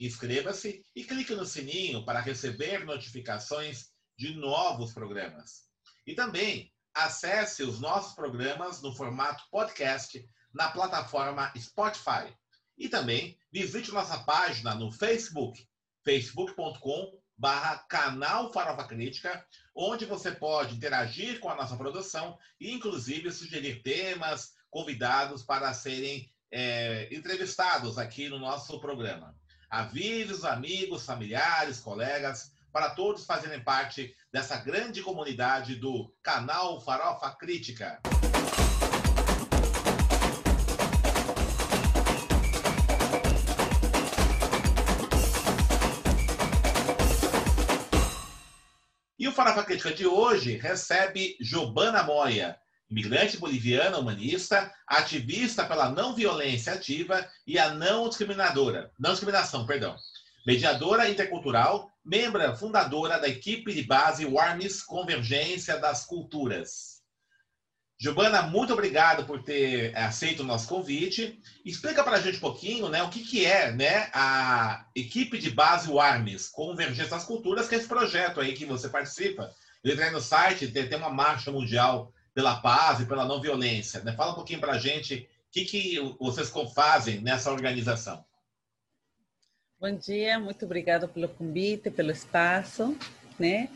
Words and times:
Inscreva-se 0.00 0.82
e 0.96 1.04
clique 1.04 1.34
no 1.34 1.44
sininho 1.44 2.04
para 2.06 2.20
receber 2.20 2.86
notificações 2.86 3.90
de 4.16 4.34
novos 4.34 4.94
programas. 4.94 5.68
E 6.06 6.14
também 6.14 6.72
acesse 6.94 7.62
os 7.62 7.78
nossos 7.78 8.14
programas 8.14 8.80
no 8.80 8.94
formato 8.94 9.44
podcast 9.50 10.26
na 10.52 10.70
plataforma 10.70 11.52
Spotify. 11.56 12.34
E 12.78 12.88
também 12.88 13.38
visite 13.52 13.92
nossa 13.92 14.18
página 14.24 14.74
no 14.74 14.90
Facebook, 14.90 15.68
facebook.com 16.02 17.20
barra 17.36 17.78
canal 17.88 18.52
Farofa 18.52 18.84
Crítica, 18.84 19.46
onde 19.74 20.04
você 20.04 20.30
pode 20.30 20.76
interagir 20.76 21.40
com 21.40 21.48
a 21.48 21.54
nossa 21.54 21.76
produção 21.76 22.38
e, 22.58 22.72
inclusive, 22.72 23.32
sugerir 23.32 23.82
temas, 23.82 24.54
convidados 24.70 25.42
para 25.42 25.72
serem 25.72 26.30
é, 26.50 27.08
entrevistados 27.14 27.96
aqui 27.96 28.28
no 28.28 28.38
nosso 28.38 28.78
programa. 28.80 29.39
Avise 29.70 30.32
os 30.32 30.44
amigos, 30.44 31.06
familiares, 31.06 31.78
colegas, 31.78 32.50
para 32.72 32.90
todos 32.90 33.24
fazerem 33.24 33.62
parte 33.62 34.12
dessa 34.32 34.56
grande 34.56 35.00
comunidade 35.00 35.76
do 35.76 36.12
canal 36.24 36.80
Farofa 36.80 37.30
Crítica. 37.36 38.00
E 49.16 49.28
o 49.28 49.32
Farofa 49.32 49.62
Crítica 49.62 49.94
de 49.94 50.04
hoje 50.04 50.56
recebe 50.56 51.36
Jobana 51.40 52.02
Moya, 52.02 52.58
imigrante 52.90 53.36
boliviana 53.36 53.98
humanista, 53.98 54.72
ativista 54.86 55.64
pela 55.64 55.90
não 55.90 56.14
violência 56.14 56.72
ativa 56.72 57.26
e 57.46 57.58
a 57.58 57.72
não 57.72 58.08
discriminadora, 58.08 58.90
não 58.98 59.12
discriminação, 59.12 59.64
perdão. 59.64 59.96
Mediadora 60.46 61.08
intercultural, 61.08 61.90
membro 62.04 62.56
fundadora 62.56 63.18
da 63.20 63.28
equipe 63.28 63.72
de 63.72 63.82
base 63.82 64.24
Warmis 64.24 64.82
Convergência 64.82 65.78
das 65.78 66.04
Culturas. 66.04 67.00
Giovana, 68.02 68.40
muito 68.40 68.72
obrigado 68.72 69.26
por 69.26 69.42
ter 69.42 69.94
aceito 69.94 70.40
o 70.40 70.46
nosso 70.46 70.66
convite. 70.66 71.38
Explica 71.66 72.02
para 72.02 72.16
a 72.16 72.20
gente 72.20 72.38
um 72.38 72.40
pouquinho 72.40 72.88
né, 72.88 73.02
o 73.02 73.10
que, 73.10 73.22
que 73.22 73.44
é 73.44 73.70
né, 73.70 74.08
a 74.14 74.86
equipe 74.96 75.36
de 75.36 75.50
base 75.50 75.90
Warmis 75.90 76.48
Convergência 76.48 77.10
das 77.10 77.24
Culturas, 77.24 77.68
que 77.68 77.74
é 77.74 77.78
esse 77.78 77.86
projeto 77.86 78.40
aí 78.40 78.54
que 78.54 78.64
você 78.64 78.88
participa. 78.88 79.54
Eu 79.84 79.92
entrei 79.92 80.08
no 80.10 80.20
site, 80.20 80.68
tem 80.68 80.96
uma 80.96 81.10
marcha 81.10 81.52
mundial 81.52 82.10
pela 82.34 82.60
paz 82.60 83.00
e 83.00 83.06
pela 83.06 83.24
não 83.24 83.40
violência. 83.40 84.02
Né? 84.02 84.12
Fala 84.12 84.32
um 84.32 84.36
pouquinho 84.36 84.60
para 84.60 84.72
a 84.72 84.78
gente 84.78 85.28
o 85.48 85.52
que, 85.52 85.64
que 85.64 86.16
vocês 86.18 86.52
fazem 86.74 87.20
nessa 87.20 87.50
organização. 87.50 88.24
Bom 89.80 89.96
dia, 89.96 90.38
muito 90.38 90.64
obrigado 90.64 91.08
pelo 91.08 91.28
convite, 91.28 91.90
pelo 91.90 92.10
espaço, 92.10 92.96
né? 93.38 93.70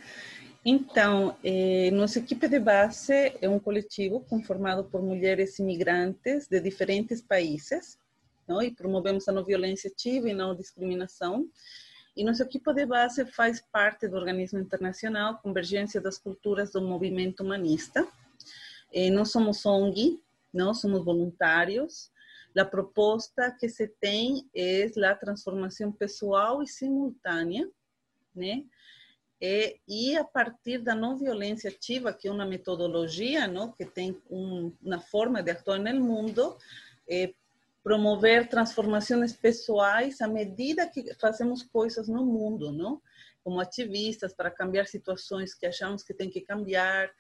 Então, 0.63 1.37
eh, 1.43 1.91
nossa 1.93 2.19
equipe 2.19 2.49
de 2.49 2.59
base 2.59 3.35
é 3.41 3.49
um 3.49 3.59
coletivo 3.59 4.21
conformado 4.21 4.85
por 4.85 5.03
mulheres 5.03 5.59
imigrantes 5.59 6.47
de 6.47 6.61
diferentes 6.61 7.21
países, 7.21 7.99
não? 8.47 8.63
e 8.63 8.71
promovemos 8.71 9.29
a 9.29 9.33
não 9.33 9.45
violência 9.45 9.91
ativa 9.91 10.29
e 10.29 10.35
não 10.35 10.55
discriminação. 10.55 11.47
E 12.17 12.25
nosso 12.25 12.43
equipe 12.43 12.73
de 12.73 12.87
base 12.87 13.27
faz 13.27 13.61
parte 13.61 14.07
do 14.07 14.17
organismo 14.17 14.59
internacional 14.59 15.39
Convergência 15.43 16.01
das 16.01 16.17
Culturas 16.17 16.73
do 16.73 16.81
Movimento 16.81 17.43
Humanista, 17.43 18.07
eh, 18.95 19.11
não 19.11 19.25
somos 19.25 19.67
ONG, 19.67 20.23
não 20.53 20.73
somos 20.73 21.05
voluntários. 21.05 22.11
A 22.57 22.65
proposta 22.65 23.51
que 23.51 23.69
se 23.69 23.89
tem 23.89 24.49
é 24.55 24.89
a 25.05 25.15
transformação 25.17 25.91
pessoal 25.91 26.63
e 26.63 26.69
simultânea, 26.69 27.69
né? 28.35 28.65
E, 29.41 29.81
e, 29.89 30.17
a 30.17 30.25
partir 30.25 30.79
da 30.79 30.95
não 30.95 31.19
violência 31.19 31.69
ativa, 31.69 32.13
que 32.13 32.29
é 32.29 32.31
uma 32.31 32.47
metodologia, 32.47 33.49
não, 33.49 33.73
que 33.73 33.85
tem 33.85 34.17
um, 34.31 34.73
uma 34.81 35.01
forma 35.01 35.43
de 35.43 35.51
atuar 35.51 35.79
no 35.81 36.01
mundo, 36.01 36.57
é, 37.07 37.35
promover 37.83 38.49
transformações 38.49 39.35
pessoais 39.35 40.23
à 40.23 40.29
medida 40.29 40.89
que 40.89 41.13
fazemos 41.17 41.63
coisas 41.63 42.09
no 42.09 42.25
mundo, 42.25 42.73
não? 42.73 43.03
Como 43.43 43.61
ativistas 43.61 44.33
para 44.33 44.51
cambiar 44.51 44.87
situações 44.87 45.53
que 45.53 45.67
achamos 45.67 46.03
que 46.03 46.15
tem 46.15 46.31
que 46.31 46.41
cambiar, 46.41 47.11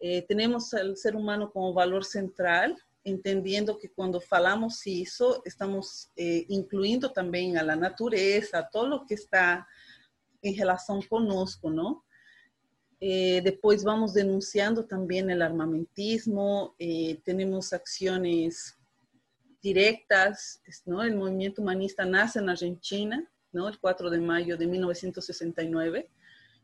eh, 0.00 0.22
temos 0.22 0.72
o 0.72 0.96
ser 0.96 1.14
humano 1.14 1.50
como 1.50 1.72
valor 1.72 2.04
central, 2.04 2.74
entendendo 3.04 3.76
que 3.76 3.88
quando 3.88 4.20
falamos 4.20 4.84
isso, 4.86 5.42
estamos 5.46 6.08
eh, 6.16 6.46
incluindo 6.48 7.08
também 7.08 7.56
a 7.56 7.76
natureza, 7.76 8.62
todo 8.62 8.96
o 8.96 9.06
que 9.06 9.14
está 9.14 9.66
em 10.42 10.52
relação 10.52 11.00
conosco, 11.02 11.70
não? 11.70 12.02
Eh, 13.00 13.40
depois 13.42 13.82
vamos 13.82 14.12
denunciando 14.12 14.82
também 14.82 15.24
o 15.24 15.42
armamentismo, 15.42 16.74
eh, 16.78 17.16
temos 17.24 17.72
ações 17.72 18.76
diretas, 19.62 20.60
não? 20.86 20.98
O 20.98 21.16
movimento 21.16 21.62
humanista 21.62 22.04
nasce 22.04 22.40
na 22.40 22.52
Argentina, 22.52 23.26
não? 23.52 23.70
O 23.70 23.78
4 23.78 24.10
de 24.10 24.18
maio 24.18 24.56
de 24.56 24.66
1969, 24.66 26.06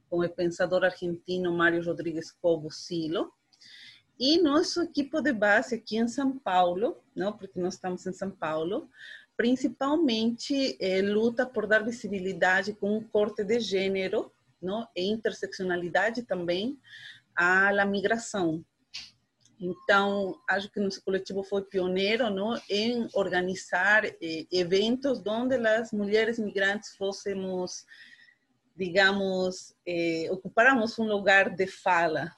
com 0.08 0.20
o 0.20 0.28
pensador 0.28 0.84
argentino 0.84 1.52
Mário 1.52 1.84
Rodrigues 1.84 2.30
Cobo 2.30 2.70
Silo. 2.70 3.32
E 4.18 4.40
nosso 4.40 4.82
equipo 4.82 5.20
de 5.20 5.32
base 5.32 5.74
aqui 5.74 5.98
em 5.98 6.08
São 6.08 6.38
Paulo, 6.38 7.02
não, 7.14 7.32
porque 7.32 7.60
nós 7.60 7.74
estamos 7.74 8.06
em 8.06 8.12
São 8.12 8.30
Paulo, 8.30 8.88
principalmente 9.36 10.76
é, 10.80 11.02
luta 11.02 11.44
por 11.44 11.66
dar 11.66 11.84
visibilidade 11.84 12.72
com 12.72 12.96
um 12.96 13.02
corte 13.02 13.44
de 13.44 13.60
gênero 13.60 14.32
não, 14.60 14.88
e 14.96 15.10
interseccionalidade 15.10 16.22
também 16.22 16.78
à 17.34 17.84
migração. 17.84 18.64
Então, 19.58 20.38
acho 20.48 20.70
que 20.70 20.80
nosso 20.80 21.02
coletivo 21.02 21.42
foi 21.42 21.62
pioneiro 21.62 22.28
não, 22.30 22.60
em 22.68 23.08
organizar 23.14 24.04
eh, 24.04 24.46
eventos 24.52 25.22
onde 25.26 25.56
as 25.56 25.92
mulheres 25.92 26.38
migrantes 26.38 26.94
fôssemos 26.96 27.86
digamos, 28.76 29.74
eh, 29.86 30.28
ocupáramos 30.30 30.98
um 30.98 31.06
lugar 31.06 31.50
de 31.50 31.66
fala, 31.66 32.30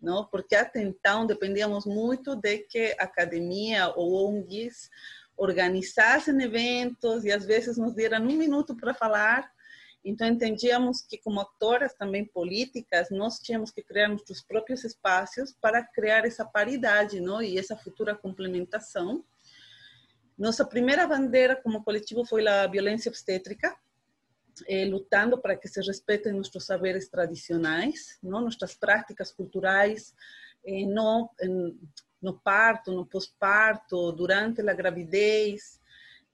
não? 0.00 0.24
Porque 0.24 0.56
até 0.56 0.80
então 0.80 1.26
dependíamos 1.26 1.84
muito 1.84 2.34
de 2.34 2.58
que 2.58 2.96
a 2.98 3.04
academia 3.04 3.92
ou 3.94 4.28
ONGs 4.28 4.88
organizassem 5.36 6.40
eventos 6.42 7.24
e 7.24 7.30
às 7.30 7.44
vezes 7.44 7.76
nos 7.76 7.94
deram 7.94 8.22
um 8.22 8.36
minuto 8.36 8.74
para 8.74 8.94
falar. 8.94 9.50
Então 10.04 10.26
entendíamos 10.26 11.02
que 11.02 11.18
como 11.18 11.40
autoras 11.40 11.92
também 11.94 12.24
políticas, 12.24 13.10
nós 13.10 13.38
tínhamos 13.38 13.70
que 13.70 13.82
criar 13.82 14.08
nossos 14.08 14.40
próprios 14.40 14.84
espaços 14.84 15.54
para 15.60 15.84
criar 15.84 16.24
essa 16.24 16.44
paridade, 16.44 17.20
não? 17.20 17.42
E 17.42 17.58
essa 17.58 17.76
futura 17.76 18.14
complementação. 18.14 19.24
Nossa 20.36 20.64
primeira 20.64 21.06
bandeira 21.06 21.56
como 21.56 21.82
coletivo 21.84 22.24
foi 22.24 22.46
a 22.46 22.66
violência 22.66 23.08
obstétrica, 23.08 23.76
eh, 24.66 24.84
lutando 24.84 25.38
para 25.40 25.56
que 25.56 25.68
se 25.68 25.80
respeitem 25.80 26.32
nossos 26.32 26.64
saberes 26.64 27.08
tradicionais, 27.08 28.18
nossas 28.22 28.74
práticas 28.74 29.30
culturais, 29.32 30.14
eh, 30.64 30.84
no, 30.86 31.30
no 32.20 32.38
parto, 32.40 32.92
no 32.92 33.06
pós-parto, 33.06 34.12
durante 34.12 34.60
a 34.60 34.74
gravidez, 34.74 35.80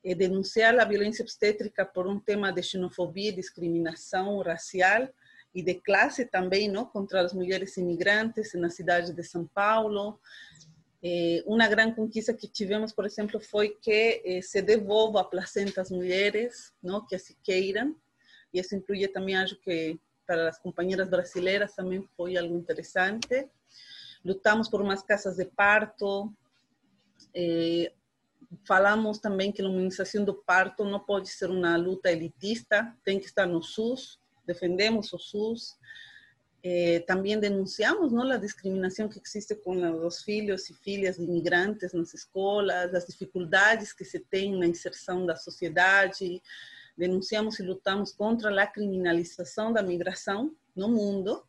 eh, 0.05 0.15
denunciar 0.15 0.79
a 0.79 0.85
violência 0.85 1.23
obstétrica 1.23 1.85
por 1.85 2.07
um 2.07 2.21
tema 2.21 2.53
de 2.53 2.63
xenofobia, 2.63 3.33
discriminação 3.33 4.39
racial 4.41 5.09
e 5.55 5.63
de 5.63 5.75
classe 5.75 6.27
também, 6.27 6.69
não? 6.69 6.85
contra 6.85 7.23
as 7.23 7.33
mulheres 7.33 7.77
imigrantes 7.77 8.53
na 8.55 8.69
cidade 8.69 9.15
de 9.15 9.23
São 9.23 9.47
Paulo. 9.47 10.21
Eh, 11.03 11.43
uma 11.47 11.69
grande 11.69 11.97
conquista 11.97 12.35
que 12.35 12.49
tivemos, 12.49 12.93
por 12.93 13.07
exemplo, 13.07 13.41
foi 13.41 13.71
que 13.81 14.23
eh, 14.25 14.43
se 14.43 14.61
devolva 14.61 15.21
a 15.21 15.25
placenta 15.25 15.81
às 15.81 15.91
mulheres, 15.91 16.73
não? 16.83 17.07
que 17.07 17.15
assim 17.15 17.37
queiram, 17.43 17.97
y 18.55 18.61
eso 18.61 18.77
incluye 18.77 19.09
también 19.09 19.39
algo 19.39 19.59
que 19.63 19.99
para 20.25 20.45
las 20.45 20.61
compañeras 20.61 21.11
brasileñas 21.11 21.75
también 21.75 22.09
fue 22.17 22.39
algo 22.39 22.55
interesante. 22.55 23.51
Lutamos 24.23 24.71
por 24.71 24.85
más 24.85 25.03
casas 25.03 25.37
de 25.37 25.45
parto, 25.45 26.33
eh, 27.35 27.93
falamos 28.65 29.19
também 29.19 29.51
que 29.51 29.61
a 29.61 29.65
imunização 29.65 30.25
do 30.25 30.35
parto 30.35 30.85
não 30.85 31.01
pode 31.01 31.29
ser 31.29 31.51
uma 31.51 31.77
luta 31.77 32.13
elitista, 32.13 32.97
tem 33.05 33.19
que 33.19 33.27
estar 33.27 33.45
no 33.45 33.61
SUS, 33.61 34.21
defendemos 34.47 35.13
o 35.13 35.19
SUS. 35.19 35.77
Eh, 36.63 37.01
também 37.01 37.39
denunciamos 37.39 38.13
não, 38.13 38.31
a 38.31 38.37
discriminação 38.37 39.09
que 39.09 39.21
existe 39.23 39.57
com 39.57 40.07
os 40.07 40.23
filhos 40.23 40.71
e 40.71 40.75
filhas 40.75 41.17
de 41.17 41.25
imigrantes 41.25 41.93
nas 41.93 42.15
escolas, 42.15 42.95
as 42.95 43.05
dificuldades 43.05 43.93
que 43.93 44.05
se 44.05 44.21
tem 44.21 44.57
na 44.57 44.67
inserção 44.67 45.27
da 45.27 45.35
sociedade. 45.35 46.41
Denunciamos 46.97 47.59
e 47.59 47.63
lutamos 47.63 48.13
contra 48.13 48.63
a 48.63 48.67
criminalização 48.67 49.73
da 49.73 49.83
migração 49.83 50.55
no 50.75 50.89
mundo 50.89 51.45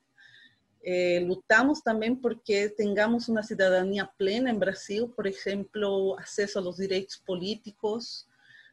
eh, 0.88 1.19
lutamos 1.19 1.81
também 1.81 2.15
porque 2.15 2.69
tenhamos 2.69 3.27
uma 3.27 3.42
cidadania 3.42 4.07
plena 4.19 4.51
em 4.51 4.57
Brasil, 4.57 5.09
por 5.09 5.25
exemplo, 5.25 6.15
acesso 6.19 6.59
aos 6.59 6.75
direitos 6.75 7.18
políticos. 7.18 8.27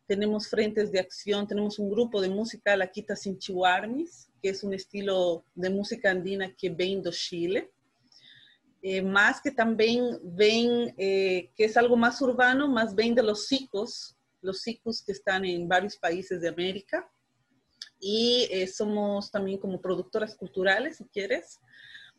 Temos 0.07 0.47
frentes 0.47 0.91
de 0.91 0.99
acção, 0.99 1.47
temos 1.47 1.79
um 1.79 1.89
grupo 1.89 2.21
de 2.21 2.29
música 2.29 2.77
La 2.77 2.87
Quita 2.87 3.17
Sin 3.17 3.39
Chihuarmis, 3.41 4.29
que 4.43 4.49
é 4.51 4.53
um 4.63 4.75
estilo 4.75 5.43
de 5.57 5.71
música 5.71 6.13
andina 6.13 6.51
que 6.51 6.69
vem 6.69 7.01
do 7.01 7.11
Chile, 7.11 7.71
eh, 8.85 9.01
mas 9.01 9.41
que 9.41 9.51
também 9.51 9.99
vem, 10.23 10.95
eh, 10.99 11.49
que 11.57 11.65
é 11.65 11.79
algo 11.79 11.97
mais 11.97 12.21
urbano, 12.21 12.69
mas 12.69 12.93
vem 12.93 13.15
de 13.15 13.23
los 13.23 13.47
cicos, 13.47 14.15
los 14.43 14.63
cicos 14.63 15.01
que 15.01 15.13
estão 15.13 15.45
em 15.45 15.67
vários 15.67 15.97
países 15.97 16.41
de 16.41 16.49
América. 16.49 17.07
E 18.01 18.49
eh, 18.51 18.67
somos 18.67 19.31
também 19.31 19.57
como 19.57 19.79
produtoras 19.79 20.35
culturales, 20.35 20.97
si 20.97 21.05
quieres, 21.05 21.61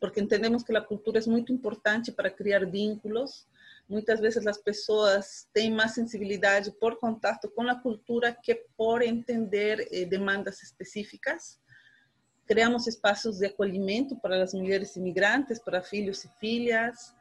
porque 0.00 0.20
entendemos 0.20 0.62
que 0.62 0.74
a 0.74 0.80
cultura 0.80 1.18
é 1.18 1.26
muito 1.26 1.52
importante 1.52 2.10
para 2.10 2.30
criar 2.30 2.64
vínculos. 2.64 3.46
Muitas 3.86 4.18
vezes 4.18 4.46
as 4.46 4.56
pessoas 4.56 5.46
têm 5.52 5.70
mais 5.70 5.92
sensibilidade 5.92 6.72
por 6.80 6.98
contato 6.98 7.50
com 7.50 7.68
a 7.68 7.78
cultura 7.78 8.32
que 8.32 8.54
por 8.76 9.02
entender 9.02 9.86
eh, 9.92 10.06
demandas 10.06 10.62
específicas. 10.62 11.60
Criamos 12.46 12.86
espaços 12.86 13.38
de 13.38 13.46
acolhimento 13.46 14.16
para 14.16 14.42
as 14.42 14.54
mulheres 14.54 14.96
imigrantes, 14.96 15.58
para 15.58 15.82
filhos 15.82 16.24
e 16.24 16.28
filhas. 16.40 17.14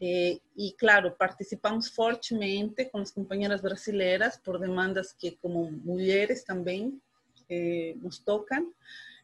Eh, 0.00 0.40
e, 0.56 0.72
claro, 0.72 1.12
participamos 1.12 1.88
fortemente 1.88 2.84
com 2.86 2.98
as 2.98 3.10
companheiras 3.10 3.60
brasileiras 3.60 4.36
por 4.36 4.58
demandas 4.58 5.12
que, 5.12 5.32
como 5.32 5.70
mulheres, 5.70 6.42
também 6.42 7.00
eh, 7.48 7.94
nos 8.02 8.18
tocam. 8.18 8.72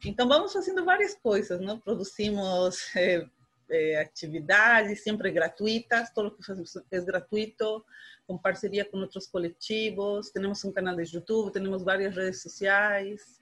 Então, 0.05 0.27
vamos 0.27 0.53
fazendo 0.53 0.83
várias 0.83 1.13
coisas, 1.13 1.59
não? 1.59 1.79
Produzimos 1.79 2.95
é, 2.95 3.25
é, 3.69 4.01
atividades 4.01 5.03
sempre 5.03 5.31
gratuitas, 5.31 6.09
tudo 6.13 6.31
que 6.31 6.43
fazemos 6.43 6.75
é 6.89 7.01
gratuito, 7.01 7.85
com 8.25 8.37
parceria 8.37 8.85
com 8.85 8.97
outros 8.97 9.27
coletivos, 9.27 10.31
temos 10.31 10.63
um 10.63 10.71
canal 10.71 10.95
de 10.95 11.15
YouTube, 11.15 11.51
temos 11.51 11.83
várias 11.83 12.15
redes 12.15 12.41
sociais. 12.41 13.41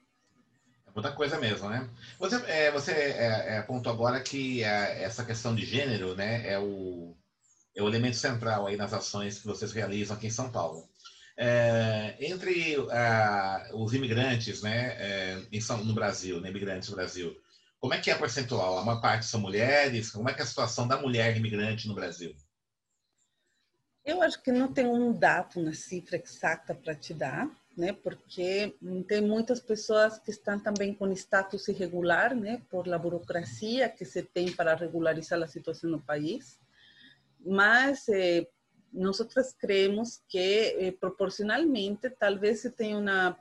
É 0.85 0.91
muita 0.93 1.11
coisa 1.11 1.39
mesmo, 1.39 1.69
né? 1.69 1.89
Você, 2.17 2.35
é, 2.47 2.71
você 2.71 2.91
é, 2.91 3.59
apontou 3.59 3.93
agora 3.93 4.19
que 4.19 4.63
essa 4.63 5.23
questão 5.23 5.55
de 5.55 5.65
gênero, 5.65 6.15
né, 6.15 6.47
é 6.47 6.59
o, 6.59 7.15
é 7.79 7.83
o 7.83 7.87
elemento 7.87 8.17
central 8.17 8.67
aí 8.67 8.75
nas 8.75 8.93
ações 8.93 9.39
que 9.39 9.47
vocês 9.47 9.71
realizam 9.71 10.15
aqui 10.15 10.27
em 10.27 10.31
São 10.31 10.51
Paulo. 10.51 10.87
É, 11.37 12.17
entre 12.19 12.77
uh, 12.77 13.81
os 13.81 13.93
imigrantes 13.93 14.61
né, 14.61 14.95
é, 14.97 15.41
em 15.51 15.61
São, 15.61 15.83
no 15.83 15.93
Brasil, 15.93 16.41
né, 16.41 16.49
imigrantes 16.49 16.89
no 16.89 16.95
Brasil, 16.95 17.35
como 17.79 17.93
é 17.93 17.99
que 17.99 18.11
é 18.11 18.13
a 18.13 18.19
percentual? 18.19 18.77
A 18.77 18.83
maior 18.83 18.99
parte 18.99 19.25
são 19.25 19.39
mulheres? 19.39 20.11
Como 20.11 20.29
é 20.29 20.33
que 20.33 20.41
é 20.41 20.43
a 20.43 20.47
situação 20.47 20.85
da 20.85 21.01
mulher 21.01 21.37
imigrante 21.37 21.87
no 21.87 21.95
Brasil? 21.95 22.35
Eu 24.03 24.21
acho 24.21 24.41
que 24.41 24.51
não 24.51 24.73
tem 24.73 24.85
um 24.85 25.13
dado, 25.13 25.61
uma 25.61 25.73
cifra 25.73 26.17
exata 26.17 26.75
para 26.75 26.93
te 26.93 27.13
dar, 27.13 27.49
né? 27.77 27.93
Porque 27.93 28.75
tem 29.07 29.21
muitas 29.21 29.61
pessoas 29.61 30.17
que 30.17 30.31
estão 30.31 30.59
também 30.59 30.93
com 30.93 31.09
status 31.13 31.69
irregular, 31.69 32.35
né? 32.35 32.61
Por 32.69 32.91
a 32.93 32.97
burocracia 32.97 33.87
que 33.87 34.03
se 34.03 34.23
tem 34.23 34.51
para 34.51 34.75
regularizar 34.75 35.41
a 35.41 35.47
situação 35.47 35.89
no 35.89 36.01
país. 36.01 36.59
Mas 37.45 38.07
eh, 38.09 38.47
nosotras 38.91 39.53
creemos 39.53 40.21
que 40.27 40.75
eh, 40.79 40.91
proporcionalmente 40.99 42.09
tal 42.09 42.39
vez 42.39 42.61
se 42.61 42.71
tenha 42.71 42.97
uma, 42.97 43.37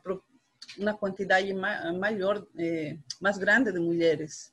uma 0.78 0.94
quantidade 0.96 1.52
ma 1.54 1.92
maior, 1.92 2.46
eh, 2.58 2.96
mais 3.20 3.38
grande 3.38 3.72
de 3.72 3.78
mulheres, 3.78 4.52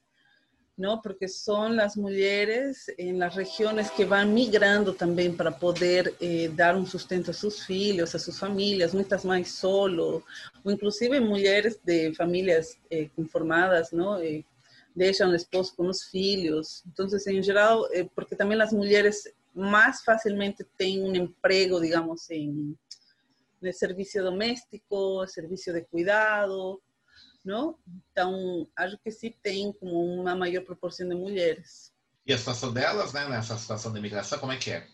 não? 0.78 1.02
Porque 1.02 1.28
são 1.28 1.80
as 1.80 1.96
mulheres 1.96 2.88
em 2.98 3.18
las 3.18 3.36
regiones 3.36 3.90
que 3.90 4.06
vão 4.06 4.26
migrando 4.26 4.94
também 4.94 5.34
para 5.34 5.52
poder 5.52 6.14
eh, 6.22 6.50
dar 6.50 6.76
um 6.76 6.86
sustento 6.86 7.32
a 7.32 7.34
seus 7.34 7.66
filhos, 7.66 8.14
a 8.14 8.20
suas 8.20 8.40
famílias, 8.40 8.94
muitas 8.94 9.24
mães 9.24 9.52
solo, 9.52 10.24
ou 10.64 10.72
inclusive 10.72 11.20
mulheres 11.20 11.80
de 11.84 12.14
famílias 12.14 12.78
eh, 12.90 13.10
conformadas, 13.16 13.92
não? 13.92 14.18
Deixam 14.96 15.32
o 15.32 15.36
esposo 15.36 15.76
com 15.76 15.88
os 15.88 16.04
filhos. 16.04 16.84
Então, 16.88 17.08
em 17.28 17.44
geral, 17.44 17.86
eh, 17.92 18.08
porque 18.16 18.36
também 18.36 18.60
as 18.62 18.72
mulheres 18.72 19.28
más 19.54 20.04
fácilmente 20.04 20.66
tienen 20.78 21.06
un 21.06 21.16
empleo, 21.16 21.80
digamos, 21.80 22.30
en 22.30 22.78
el 23.62 23.74
servicio 23.74 24.24
doméstico, 24.24 25.26
servicio 25.28 25.74
de 25.74 25.86
cuidado, 25.86 26.82
¿no? 27.44 27.80
Então, 28.12 28.68
acho 28.76 28.98
que 29.04 29.12
sí 29.12 29.36
tem 29.42 29.72
como 29.74 30.22
uma 30.22 30.36
maior 30.36 30.64
proporção 30.64 31.08
de 31.08 31.16
mulheres. 31.16 31.92
E 32.26 32.34
a 32.34 32.38
situação 32.38 32.74
delas, 32.74 33.14
né, 33.14 33.28
nessa 33.30 33.58
situação 33.58 33.94
de 33.94 34.00
imigração, 34.00 34.40
como 34.40 34.52
é 34.52 34.58
que 34.58 34.72
é? 34.72 34.88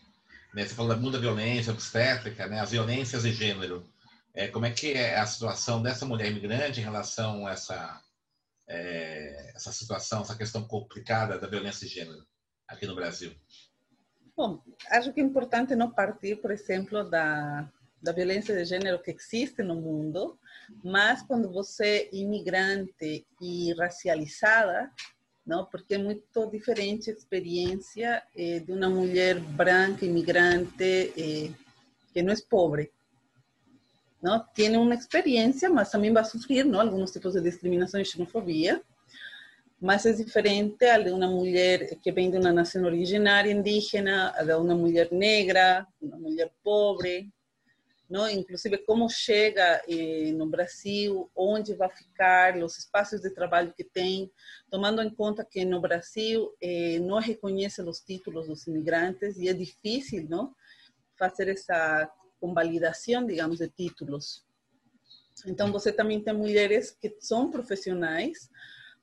Né, 0.54 0.66
você 0.66 0.74
falou 0.74 0.94
da 0.94 1.00
muita 1.00 1.18
violência 1.18 1.72
obstétrica, 1.72 2.46
né, 2.46 2.60
as 2.60 2.70
violências 2.70 3.22
de 3.22 3.32
gênero. 3.32 3.84
É, 4.34 4.48
como 4.48 4.66
é 4.66 4.70
que 4.70 4.92
é 4.92 5.18
a 5.18 5.26
situação 5.26 5.82
dessa 5.82 6.06
mulher 6.06 6.30
imigrante 6.30 6.80
em 6.80 6.82
relação 6.82 7.46
a 7.46 7.52
essa, 7.52 8.00
é, 8.72 9.52
essa 9.54 9.70
situação, 9.70 10.22
essa 10.22 10.36
questão 10.36 10.66
complicada 10.66 11.38
da 11.38 11.46
violência 11.46 11.86
de 11.86 11.94
gênero 11.94 12.26
aqui 12.66 12.86
no 12.86 12.94
Brasil? 12.94 13.32
Bom, 14.34 14.62
acho 14.90 15.12
que 15.12 15.20
é 15.20 15.24
importante 15.24 15.76
não 15.76 15.90
partir, 15.90 16.36
por 16.36 16.50
exemplo, 16.50 17.04
da, 17.04 17.70
da 18.02 18.12
violência 18.12 18.54
de 18.56 18.64
gênero 18.64 19.02
que 19.02 19.10
existe 19.10 19.62
no 19.62 19.76
mundo, 19.76 20.38
mas 20.82 21.22
quando 21.22 21.52
você 21.52 22.08
é 22.10 22.16
imigrante 22.16 23.26
e 23.40 23.74
racializada, 23.74 24.90
não? 25.44 25.66
Porque 25.66 25.94
é 25.94 25.98
muito 25.98 26.46
diferente 26.50 27.10
a 27.10 27.12
experiência 27.12 28.22
eh, 28.34 28.60
de 28.60 28.72
uma 28.72 28.88
mulher 28.88 29.38
branca 29.38 30.06
imigrante 30.06 31.12
eh, 31.16 31.50
que 32.12 32.22
não 32.22 32.32
é 32.32 32.36
pobre, 32.48 32.90
não? 34.22 34.38
Tem 34.54 34.76
uma 34.76 34.94
experiência, 34.94 35.68
mas 35.68 35.90
também 35.90 36.12
vai 36.12 36.24
sofrer, 36.24 36.64
não? 36.64 36.80
Alguns 36.80 37.10
tipos 37.10 37.34
de 37.34 37.40
discriminação 37.40 38.00
e 38.00 38.04
xenofobia 38.04 38.82
mas 39.82 40.06
é 40.06 40.12
diferente 40.12 40.84
a 40.84 40.96
de 40.96 41.10
uma 41.10 41.26
mulher 41.26 41.98
que 42.00 42.12
vem 42.12 42.30
de 42.30 42.38
uma 42.38 42.52
nação 42.52 42.84
originária 42.84 43.50
indígena, 43.50 44.32
a 44.36 44.44
de 44.44 44.54
uma 44.54 44.76
mulher 44.76 45.10
negra, 45.10 45.84
uma 46.00 46.16
mulher 46.18 46.52
pobre, 46.62 47.28
não? 48.08 48.30
inclusive 48.30 48.78
como 48.78 49.08
chega 49.08 49.82
eh, 49.88 50.30
no 50.36 50.46
Brasil, 50.46 51.28
onde 51.34 51.74
vai 51.74 51.88
ficar, 51.90 52.56
os 52.58 52.78
espaços 52.78 53.22
de 53.22 53.30
trabalho 53.30 53.74
que 53.76 53.82
tem, 53.82 54.30
tomando 54.70 55.02
em 55.02 55.10
conta 55.10 55.44
que 55.44 55.64
no 55.64 55.80
Brasil 55.80 56.54
eh, 56.62 57.00
não 57.00 57.18
reconhece 57.18 57.82
os 57.82 57.98
títulos 57.98 58.46
dos 58.46 58.64
imigrantes 58.68 59.36
e 59.36 59.48
é 59.48 59.52
difícil 59.52 60.28
não? 60.28 60.54
fazer 61.18 61.48
essa 61.48 62.08
convalidação, 62.42 63.24
digamos, 63.24 63.58
de 63.58 63.68
títulos. 63.68 64.44
Então, 65.46 65.70
você 65.70 65.92
também 65.92 66.20
tem 66.20 66.34
mulheres 66.34 66.90
que 66.90 67.16
são 67.20 67.48
profissionais, 67.48 68.50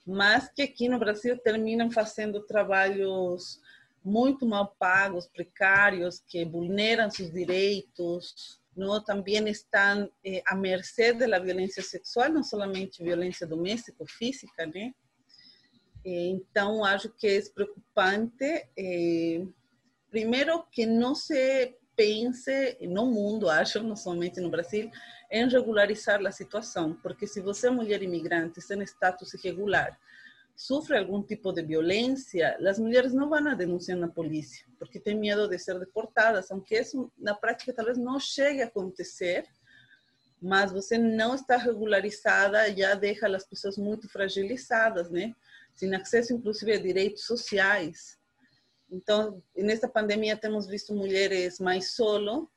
mas 0.05 0.50
que 0.53 0.62
aqui 0.62 0.89
no 0.89 1.00
Brasil 1.00 1.38
terminam 1.38 1.89
fazendo 1.89 2.41
trabalhos 2.41 3.62
muito 4.03 4.46
mal 4.46 4.75
pagos, 4.77 5.25
precários, 5.25 6.19
que 6.27 6.43
vulneram 6.43 7.10
seus 7.10 7.31
direitos, 7.31 8.60
não? 8.75 9.01
também 9.03 9.48
estão 9.50 10.10
eh, 10.24 10.41
à 10.46 10.55
mercê 10.55 11.13
da 11.13 11.39
violência 11.39 11.81
sexual, 11.81 12.29
não 12.29 12.43
somente 12.43 13.03
violência 13.03 13.48
doméstica, 13.48 14.05
física, 14.05 14.65
né? 14.65 14.93
Então, 16.03 16.84
acho 16.84 17.10
que 17.10 17.27
é 17.27 17.41
preocupante, 17.53 18.67
eh, 18.77 19.46
que 20.72 20.86
não 20.86 21.13
se 21.13 21.77
pense 22.00 22.77
no 22.79 23.08
mundo, 23.08 23.50
acho, 23.50 23.84
não 23.84 23.94
somente 23.94 24.39
no 24.39 24.50
Brasil, 24.50 24.89
em 25.29 25.50
regularizar 25.50 26.25
a 26.25 26.32
situação, 26.32 26.94
porque 27.03 27.27
se 27.27 27.41
você 27.41 27.68
é 27.68 27.70
mulher 27.70 28.01
imigrante, 28.01 28.62
sem 28.62 28.82
status 28.84 29.34
irregular, 29.34 30.00
sofre 30.56 30.98
algum 30.98 31.22
tipo 31.22 31.51
de 31.51 31.62
violência, 31.62 32.58
as 32.65 32.79
mulheres 32.79 33.13
não 33.13 33.29
vão 33.29 33.53
denunciar 33.53 33.98
na 33.98 34.08
polícia, 34.08 34.65
porque 34.77 34.98
têm 34.98 35.20
medo 35.20 35.46
de 35.50 35.60
ser 35.60 35.77
deportadas, 35.77 36.50
aunque 36.51 36.79
isso 36.79 37.12
na 37.18 37.36
prática 37.36 37.74
talvez 37.74 37.98
não 37.98 38.18
chegue 38.18 38.62
a 38.62 38.68
acontecer, 38.68 39.44
mas 40.41 40.72
você 40.72 40.98
não 40.98 41.36
está 41.36 41.58
regularizada, 41.58 42.74
já 42.74 42.96
deixa 42.96 43.27
as 43.27 43.46
pessoas 43.46 43.77
muito 43.77 44.08
fragilizadas, 44.08 45.10
né? 45.10 45.36
Sem 45.75 45.94
acesso, 45.94 46.34
inclusive, 46.34 46.72
a 46.72 46.79
direitos 46.79 47.25
sociais. 47.25 48.18
Então, 48.91 49.41
nesta 49.55 49.88
pandemia, 49.88 50.36
temos 50.36 50.67
visto 50.67 50.93
mulheres 50.93 51.60
mais 51.60 51.91
solo, 51.91 52.50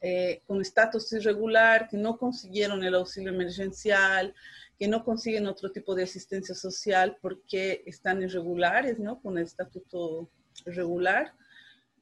eh, 0.00 0.42
con 0.46 0.60
estatus 0.60 1.12
irregular, 1.12 1.88
que 1.88 1.96
no 1.96 2.16
consiguieron 2.16 2.84
el 2.84 2.94
auxilio 2.94 3.32
emergencial, 3.32 4.34
que 4.78 4.86
no 4.86 5.04
consiguen 5.04 5.46
otro 5.46 5.70
tipo 5.70 5.94
de 5.94 6.02
asistencia 6.02 6.54
social 6.54 7.16
porque 7.20 7.82
están 7.86 8.22
irregulares, 8.22 8.98
¿no? 8.98 9.20
Con 9.20 9.38
el 9.38 9.44
estatuto 9.44 10.28
irregular. 10.66 11.32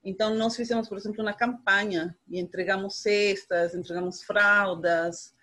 Entonces, 0.04 0.38
nós 0.38 0.56
fizemos, 0.56 0.88
por 0.88 0.98
exemplo, 0.98 1.22
uma 1.22 1.32
campanha 1.32 2.16
e 2.28 2.40
entregamos 2.40 2.96
cestas, 2.96 3.74
entregamos 3.74 4.22
fraldas, 4.22 5.34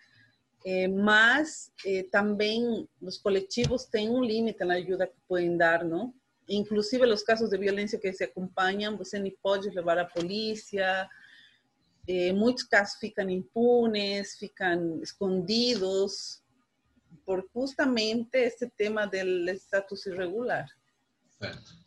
eh, 0.65 0.87
mas 0.89 1.71
eh, 1.85 2.03
também 2.11 2.87
os 3.01 3.17
coletivos 3.17 3.85
têm 3.85 4.09
um 4.09 4.21
limite 4.21 4.65
na 4.65 4.75
ajuda 4.75 5.07
que 5.07 5.15
podem 5.27 5.55
dar, 5.55 5.85
não? 5.85 6.13
Inclusive, 6.49 7.05
os 7.05 7.21
casos 7.21 7.49
de 7.49 7.57
violência 7.57 7.99
que 7.99 8.11
se 8.11 8.23
acompanham, 8.23 8.97
você 8.97 9.19
nem 9.19 9.35
pode 9.41 9.69
levar 9.69 9.99
a 9.99 10.05
polícia, 10.05 11.07
eh, 12.07 12.33
muitos 12.33 12.63
casos 12.63 12.97
ficam 12.99 13.29
impunes, 13.29 14.35
ficam 14.37 14.99
escondidos, 15.01 16.41
por 17.25 17.47
justamente 17.55 18.35
esse 18.37 18.67
tema 18.71 19.05
do 19.05 19.51
status 19.51 20.07
irregular. 20.07 20.67
Certo. 21.39 21.77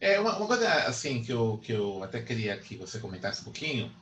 É 0.00 0.18
uma, 0.18 0.36
uma, 0.36 0.46
coisa 0.46 0.68
assim 0.86 1.22
que 1.22 1.32
eu, 1.32 1.58
que 1.58 1.72
eu 1.72 2.02
até 2.02 2.20
queria 2.20 2.58
que 2.58 2.76
você 2.76 2.98
comentasse 2.98 3.40
um 3.42 3.44
pouquinho. 3.44 3.94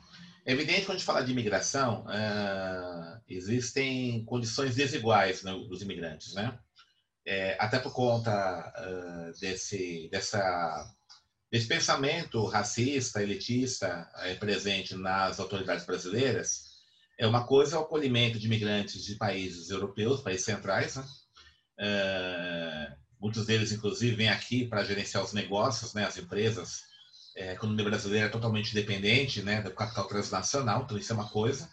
É 0.43 0.51
evidente 0.51 0.81
quando 0.81 0.95
a 0.95 0.97
gente 0.97 1.05
fala 1.05 1.23
de 1.23 1.31
imigração, 1.31 2.03
uh, 2.05 3.21
existem 3.27 4.25
condições 4.25 4.75
desiguais 4.75 5.43
né, 5.43 5.51
dos 5.69 5.81
imigrantes, 5.81 6.33
né? 6.33 6.57
É, 7.27 7.57
até 7.59 7.79
por 7.79 7.91
conta 7.91 8.31
uh, 8.77 9.39
desse, 9.39 10.07
dessa, 10.11 10.93
desse 11.51 11.67
pensamento 11.67 12.45
racista, 12.45 13.21
elitista 13.21 14.07
é, 14.17 14.35
presente 14.35 14.95
nas 14.95 15.39
autoridades 15.39 15.85
brasileiras, 15.85 16.75
é 17.17 17.25
uma 17.25 17.47
coisa 17.47 17.79
o 17.79 17.83
acolhimento 17.83 18.37
de 18.37 18.45
imigrantes 18.45 19.03
de 19.03 19.15
países 19.15 19.69
europeus, 19.69 20.21
países 20.21 20.45
centrais, 20.45 20.95
né? 20.95 21.05
é, 21.79 22.95
muitos 23.19 23.45
deles, 23.45 23.71
inclusive, 23.71 24.15
vêm 24.15 24.29
aqui 24.29 24.67
para 24.67 24.83
gerenciar 24.83 25.23
os 25.23 25.33
negócios, 25.33 25.93
né? 25.93 26.05
As 26.05 26.17
empresas, 26.17 26.83
é, 27.35 27.49
a 27.49 27.53
economia 27.53 27.85
brasileira 27.85 28.27
é 28.27 28.29
totalmente 28.29 28.73
dependente, 28.73 29.41
né? 29.41 29.61
Do 29.61 29.71
capital 29.71 30.07
transnacional, 30.07 30.83
então 30.83 30.97
isso 30.97 31.11
é 31.11 31.15
uma 31.15 31.29
coisa. 31.29 31.69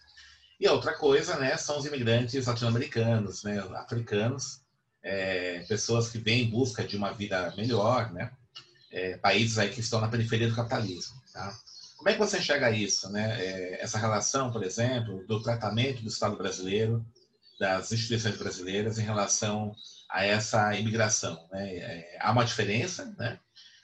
E 0.58 0.66
a 0.66 0.72
outra 0.72 0.94
coisa, 0.94 1.36
né? 1.38 1.56
São 1.56 1.78
os 1.78 1.84
imigrantes 1.84 2.46
latino-americanos, 2.46 3.42
né? 3.42 3.58
Africanos, 3.74 4.61
é, 5.02 5.60
pessoas 5.68 6.08
que 6.08 6.18
vêm 6.18 6.44
em 6.44 6.50
busca 6.50 6.84
de 6.84 6.96
uma 6.96 7.12
vida 7.12 7.52
melhor, 7.56 8.12
né? 8.12 8.30
É, 8.90 9.16
países 9.16 9.58
aí 9.58 9.70
que 9.70 9.80
estão 9.80 10.00
na 10.00 10.08
periferia 10.08 10.48
do 10.48 10.54
capitalismo, 10.54 11.20
tá? 11.32 11.54
Como 11.96 12.10
é 12.10 12.12
que 12.12 12.18
você 12.18 12.38
enxerga 12.38 12.70
isso, 12.70 13.10
né? 13.10 13.40
É, 13.40 13.82
essa 13.82 13.98
relação, 13.98 14.50
por 14.50 14.62
exemplo, 14.62 15.24
do 15.26 15.42
tratamento 15.42 16.02
do 16.02 16.08
Estado 16.08 16.36
brasileiro, 16.36 17.04
das 17.58 17.92
instituições 17.92 18.36
brasileiras 18.36 18.98
em 18.98 19.02
relação 19.02 19.74
a 20.10 20.24
essa 20.24 20.74
imigração, 20.74 21.46
né? 21.50 21.76
É, 21.76 22.18
há 22.20 22.30
uma 22.32 22.44
diferença, 22.44 23.14
né? 23.18 23.38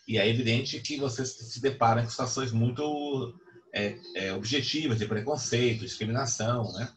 E 0.07 0.19
é 0.19 0.29
evidente 0.29 0.81
que 0.81 0.97
você 0.97 1.25
se 1.25 1.61
depara 1.61 2.03
com 2.03 2.11
situações 2.11 2.51
muito 2.51 3.39
é, 3.73 3.97
é, 4.15 4.33
objetivas 4.33 4.99
de 4.99 5.07
preconceito, 5.07 5.85
discriminação, 5.85 6.73
né? 6.73 6.89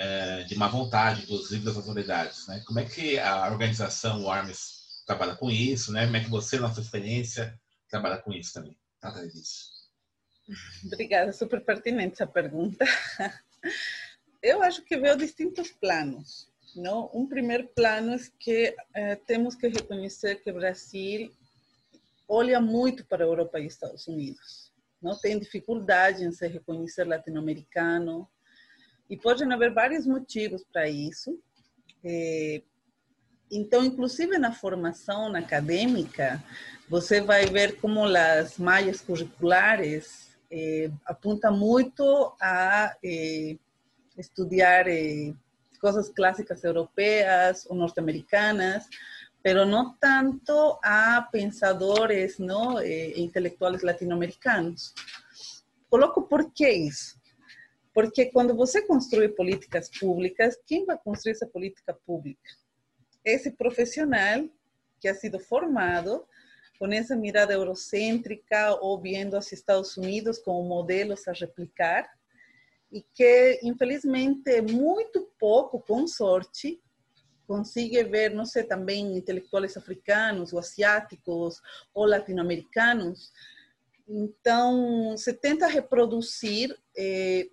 É, 0.00 0.44
de 0.44 0.54
má 0.54 0.68
vontade, 0.68 1.24
inclusive 1.24 1.64
das 1.64 1.76
autoridades, 1.76 2.46
né? 2.46 2.62
Como 2.64 2.78
é 2.78 2.84
que 2.84 3.18
a 3.18 3.50
organização 3.50 4.22
o 4.22 4.30
ARMS 4.30 5.02
trabalha 5.04 5.34
com 5.34 5.50
isso, 5.50 5.90
né? 5.90 6.04
Como 6.04 6.16
é 6.16 6.22
que 6.22 6.30
você, 6.30 6.56
na 6.60 6.72
sua 6.72 6.84
experiência, 6.84 7.58
trabalha 7.90 8.18
com 8.18 8.32
isso 8.32 8.54
também? 8.54 8.76
Trata 9.00 9.26
disso. 9.26 9.72
Obrigada, 10.86 11.32
super 11.32 11.60
pertinente 11.64 12.14
essa 12.14 12.28
pergunta. 12.28 12.84
Eu 14.40 14.62
acho 14.62 14.82
que 14.82 14.96
veo 14.96 15.16
distintos 15.16 15.72
planos. 15.72 16.48
Não? 16.76 17.10
Um 17.12 17.26
primeiro 17.26 17.66
plano 17.66 18.14
é 18.14 18.18
que 18.38 18.76
eh, 18.94 19.16
temos 19.16 19.56
que 19.56 19.66
reconhecer 19.66 20.36
que 20.36 20.50
o 20.50 20.54
Brasil 20.54 21.32
olha 22.28 22.60
muito 22.60 23.04
para 23.04 23.24
a 23.24 23.26
Europa 23.26 23.58
e 23.58 23.66
Estados 23.66 24.06
Unidos. 24.06 24.72
Não 25.02 25.18
tem 25.18 25.38
dificuldade 25.38 26.24
em 26.24 26.30
se 26.30 26.46
reconhecer 26.46 27.04
latino-americano 27.04 28.28
e 29.08 29.16
podem 29.16 29.52
haver 29.52 29.72
vários 29.72 30.06
motivos 30.06 30.64
para 30.72 30.88
isso. 30.88 31.38
Eh, 32.04 32.62
então, 33.50 33.84
inclusive 33.84 34.38
na 34.38 34.52
formação 34.52 35.34
acadêmica, 35.34 36.42
você 36.88 37.20
vai 37.20 37.46
ver 37.46 37.80
como 37.80 38.04
as 38.04 38.58
malhas 38.58 39.00
curriculares 39.00 40.36
eh, 40.50 40.90
apunta 41.04 41.50
muito 41.50 42.34
a 42.40 42.94
eh, 43.02 43.56
estudar 44.16 44.86
eh, 44.88 45.32
coisas 45.80 46.08
clássicas 46.10 46.62
europeias 46.64 47.66
ou 47.68 47.76
norte-americanas, 47.76 48.86
pero 49.42 49.64
no 49.64 49.94
tanto 50.00 50.78
a 50.82 51.22
pensadores 51.30 52.38
no 52.38 52.80
eh, 52.80 53.12
intelectuales 53.16 53.82
latino-americanos. 53.82 54.92
Coloco 55.88 56.22
por 56.22 56.52
que 56.52 56.68
isso? 56.68 57.17
Porque 57.98 58.26
quando 58.26 58.54
você 58.54 58.80
construi 58.80 59.28
políticas 59.28 59.90
públicas, 59.90 60.56
quem 60.64 60.84
vai 60.84 60.96
construir 60.96 61.32
essa 61.32 61.48
política 61.48 61.92
pública? 61.92 62.48
Esse 63.24 63.50
profissional 63.50 64.48
que 65.00 65.08
ha 65.08 65.14
sido 65.16 65.40
formado 65.40 66.24
con 66.78 66.92
esa 66.92 67.16
mirada 67.16 67.54
eurocéntrica 67.54 68.78
o 68.80 69.00
viendo 69.00 69.34
a 69.34 69.40
Estados 69.40 69.96
Unidos 69.96 70.38
como 70.38 70.62
modelos 70.62 71.26
a 71.26 71.32
replicar 71.32 72.08
e 72.92 73.02
que, 73.02 73.58
infelizmente, 73.64 74.62
muito 74.62 75.32
pouco, 75.36 75.80
com 75.80 76.06
sorte, 76.06 76.80
ver, 78.08 78.32
não 78.32 78.44
sei, 78.44 78.62
também 78.62 79.16
intelectuais 79.16 79.76
africanos 79.76 80.52
ou 80.52 80.60
asiáticos 80.60 81.60
ou 81.92 82.06
latino-americanos. 82.06 83.32
Então, 84.06 85.16
se 85.16 85.32
tenta 85.32 85.66
reproduzir 85.66 86.78
eh, 86.96 87.48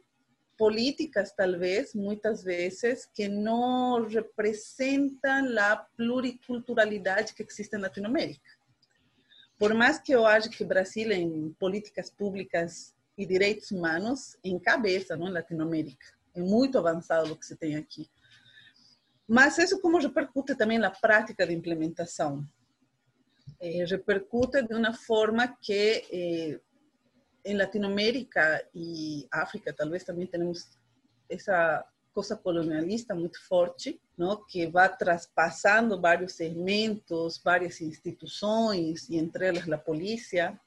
políticas, 0.58 1.32
talvez, 1.32 1.94
muitas 1.94 2.44
vezes, 2.44 3.06
que 3.14 3.28
não 3.28 4.08
representam 4.08 5.58
a 5.60 5.76
pluriculturalidade 5.76 7.34
que 7.34 7.44
existe 7.44 7.74
na 7.74 7.84
Latinoamérica 7.84 8.56
por 9.58 9.74
mais 9.74 10.00
que 10.00 10.12
eu 10.12 10.26
acho 10.26 10.50
que 10.50 10.64
o 10.64 10.68
Brasil 10.68 11.12
em 11.12 11.54
políticas 11.54 12.10
públicas 12.10 12.94
e 13.18 13.26
direitos 13.26 13.72
humanos 13.72 14.38
encabeça, 14.44 15.16
não, 15.16 15.32
Latinoamérica, 15.32 16.06
é 16.34 16.42
muito 16.42 16.78
avançado 16.78 17.32
o 17.32 17.38
que 17.38 17.46
se 17.46 17.56
tem 17.56 17.76
aqui. 17.76 18.10
Mas 19.28 19.58
isso 19.58 19.80
como 19.82 19.98
repercute 19.98 20.56
também 20.56 20.78
na 20.78 20.92
prática 20.92 21.48
de 21.48 21.54
implementação. 21.54 22.46
É, 23.60 23.86
repercute 23.86 24.62
de 24.62 24.76
uma 24.76 24.94
forma 24.94 25.48
que 25.62 26.04
é, 26.12 26.60
em 27.46 27.56
Latinoamérica 27.56 28.68
e 28.74 29.28
África 29.32 29.72
talvez 29.72 30.04
também 30.04 30.26
temos 30.26 30.68
essa 31.30 31.86
coisa 32.14 32.36
colonialista 32.36 33.14
muito 33.14 33.46
forte, 33.46 34.02
não? 34.18 34.44
que 34.46 34.66
vai 34.68 34.96
traspassando 34.98 36.00
vários 36.00 36.34
segmentos, 36.34 37.42
várias 37.44 37.82
instituições, 37.82 39.10
e 39.10 39.18
entre 39.18 39.48
elas 39.48 39.70
a 39.70 39.78
polícia. 39.78 40.60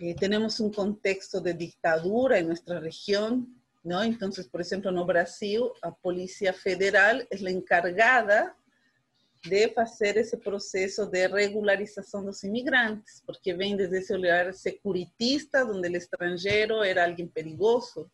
Eh, 0.00 0.14
temos 0.14 0.60
um 0.60 0.70
contexto 0.70 1.40
de 1.40 1.52
ditadura 1.52 2.38
em 2.38 2.46
nossa 2.46 2.78
região, 2.78 3.46
não? 3.84 4.04
Então, 4.04 4.30
por 4.50 4.60
exemplo, 4.60 4.90
no 4.92 5.04
Brasil, 5.04 5.72
a 5.82 5.90
Polícia 5.90 6.52
Federal 6.52 7.20
é 7.20 7.26
a 7.32 7.50
encargada 7.50 8.54
de 9.48 9.68
fazer 9.68 10.16
esse 10.16 10.36
processo 10.36 11.06
de 11.06 11.26
regularização 11.26 12.24
dos 12.24 12.42
imigrantes, 12.42 13.22
porque 13.26 13.54
vem 13.54 13.76
desde 13.76 13.98
esse 13.98 14.12
olhar 14.12 14.52
securitista, 14.52 15.64
onde 15.64 15.88
o 15.88 15.96
estrangeiro 15.96 16.82
era 16.82 17.04
alguém 17.04 17.26
perigoso, 17.26 18.10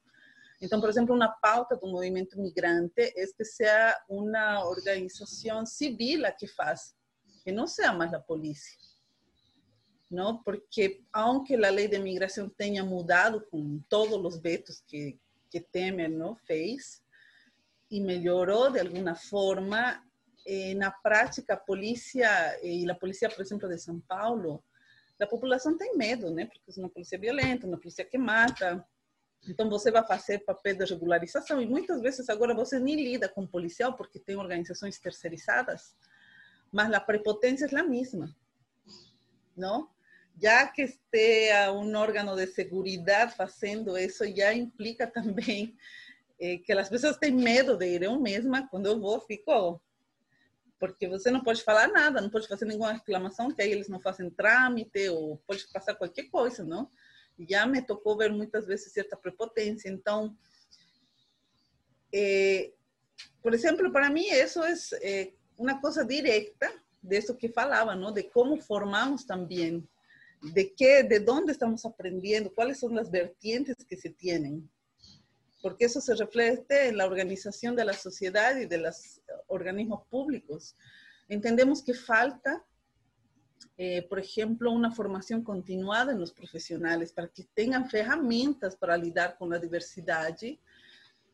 então, 0.63 0.81
por 0.81 0.89
exemplo, 0.89 1.13
uma 1.13 1.29
pauta 1.29 1.77
do 1.77 1.89
movimento 1.89 2.41
migrante 2.41 2.93
é 3.01 3.27
que 3.27 3.45
seja 3.45 4.01
uma 4.09 4.65
organização 4.65 5.67
civil 5.67 6.25
a 6.25 6.31
que 6.31 6.47
faz, 6.47 6.95
que 7.43 7.51
não 7.51 7.67
seja 7.67 7.93
mais 7.93 8.15
a 8.15 8.21
polícia. 8.21 8.79
Não? 10.09 10.41
Porque, 10.41 11.03
aunque 11.13 11.57
a 11.57 11.71
lei 11.71 11.89
de 11.89 11.99
migração 11.99 12.49
tenha 12.49 12.85
mudado 12.85 13.45
com 13.51 13.83
todos 13.89 14.25
os 14.25 14.41
vetos 14.41 14.81
que, 14.87 15.19
que 15.51 15.61
Temer 15.61 16.09
não 16.09 16.37
fez, 16.37 17.03
e 17.91 18.01
melhorou 18.01 18.71
de 18.71 18.79
alguma 18.79 19.17
forma, 19.17 20.01
eh, 20.47 20.75
na 20.75 20.91
prática, 20.91 21.55
a 21.55 21.57
polícia, 21.57 22.29
e 22.63 22.89
a 22.91 22.95
polícia, 22.95 23.29
por 23.29 23.41
exemplo, 23.41 23.69
de 23.69 23.79
São 23.79 24.01
Paulo, 24.01 24.63
a 25.21 25.27
população 25.27 25.77
tem 25.77 25.97
medo, 25.97 26.31
né? 26.33 26.47
Porque 26.47 26.79
é 26.79 26.83
uma 26.83 26.91
polícia 26.91 27.19
violenta, 27.19 27.67
uma 27.67 27.79
polícia 27.79 28.05
que 28.05 28.19
mata, 28.19 28.85
então, 29.49 29.69
você 29.69 29.91
vai 29.91 30.07
fazer 30.07 30.45
papel 30.45 30.77
de 30.77 30.85
regularização 30.85 31.61
e 31.61 31.67
muitas 31.67 32.01
vezes 32.01 32.29
agora 32.29 32.55
você 32.55 32.79
nem 32.79 32.95
lida 32.95 33.29
com 33.29 33.45
policial 33.45 33.97
porque 33.97 34.21
tem 34.21 34.37
organizações 34.37 35.01
terceirizadas, 35.01 35.97
mas 36.71 36.93
a 36.93 37.01
prepotência 37.01 37.67
é 37.67 37.81
a 37.81 37.83
mesma, 37.83 38.35
não? 39.57 39.91
já 40.41 40.67
que 40.67 40.83
esteja 40.83 41.73
um 41.73 41.95
órgão 41.97 42.35
de 42.35 42.47
segurança 42.47 43.29
fazendo 43.37 43.99
isso, 43.99 44.25
já 44.35 44.55
implica 44.55 45.07
também 45.11 45.77
eh, 46.41 46.59
que 46.59 46.73
as 46.73 46.89
pessoas 46.89 47.17
têm 47.17 47.33
medo 47.33 47.77
de 47.77 47.87
ir. 47.87 48.03
Eu 48.03 48.19
mesma, 48.19 48.67
quando 48.69 48.87
eu 48.87 48.99
vou, 48.99 49.21
fico 49.21 49.81
porque 50.83 51.07
você 51.07 51.31
não 51.31 51.45
pode 51.45 51.63
falar 51.63 51.87
nada, 51.87 52.21
não 52.21 52.29
pode 52.29 52.49
fazer 52.49 52.65
nenhuma 52.65 52.95
reclamação, 52.95 53.53
que 53.53 53.63
aí 53.63 53.71
eles 53.71 53.89
não 53.89 54.01
fazem 54.01 54.29
trâmite, 54.29 55.09
ou 55.11 55.37
pode 55.47 55.65
passar 55.73 55.95
qualquer 55.95 56.25
coisa, 56.25 56.65
não? 56.65 56.91
Já 57.49 57.65
me 57.69 57.81
tocou 57.81 58.17
ver 58.17 58.33
muitas 58.33 58.67
vezes 58.67 58.93
certa 58.93 59.17
prepotência. 59.17 59.89
Então, 59.89 60.37
eh, 62.13 62.73
por 63.41 63.55
exemplo, 63.55 63.93
para 63.93 64.11
mim, 64.11 64.27
isso 64.27 64.61
é 64.61 64.75
eh, 65.03 65.33
uma 65.57 65.81
coisa 65.81 66.05
direta 66.05 66.75
disso 67.01 67.37
que 67.37 67.49
falava, 67.49 67.95
não? 67.95 68.13
De 68.13 68.25
como 68.25 68.61
formamos 68.61 69.23
também, 69.23 69.89
de 70.53 70.65
que, 70.65 71.05
de 71.05 71.31
onde 71.31 71.53
estamos 71.53 71.85
aprendendo, 71.85 72.51
quais 72.51 72.81
são 72.81 72.99
as 72.99 73.09
vertientes 73.09 73.85
que 73.85 73.97
se 73.97 74.11
têm 74.11 74.69
porque 75.63 75.85
eso 75.85 76.01
se 76.01 76.15
refleja 76.15 76.63
en 76.87 76.97
la 76.97 77.07
organización 77.07 77.77
de 77.77 77.85
la 77.85 77.93
sociedad 77.93 78.57
y 78.57 78.67
de 78.67 78.79
los 78.79 79.21
organismos 79.47 80.07
públicos. 80.09 80.77
Entendemos 81.29 81.83
que 81.83 81.95
falta, 81.95 82.65
eh, 83.79 84.03
por 84.09 84.19
ejemplo, 84.19 84.73
una 84.73 84.91
formación 84.91 85.43
continuada 85.43 86.13
en 86.13 86.21
los 86.21 86.33
profesionales 86.33 87.13
para 87.13 87.29
que 87.29 87.45
tengan 87.55 87.89
herramientas 87.93 88.77
para 88.77 88.97
lidar 88.97 89.39
con 89.39 89.49
la 89.51 89.59
diversidad 89.59 90.37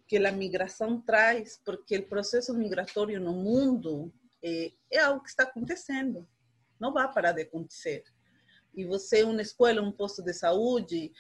que 0.07 0.21
la 0.21 0.33
migración 0.33 1.05
trae, 1.05 1.45
porque 1.65 1.97
el 1.97 2.05
proceso 2.05 2.55
migratorio 2.55 3.17
en 3.19 3.25
el 3.25 3.35
mundo 3.35 4.13
eh, 4.43 4.75
algo 5.03 5.23
que 5.23 5.31
está 5.31 5.43
acontecendo, 5.45 6.27
não 6.79 6.93
vai 6.93 7.11
parar 7.13 7.33
de 7.33 7.43
acontecer. 7.43 8.05
E 8.75 8.85
você, 8.85 9.25
uma 9.25 9.43
escola, 9.43 9.83
um 9.83 9.91
posto 9.91 10.23
de 10.23 10.33
saúde, 10.33 11.13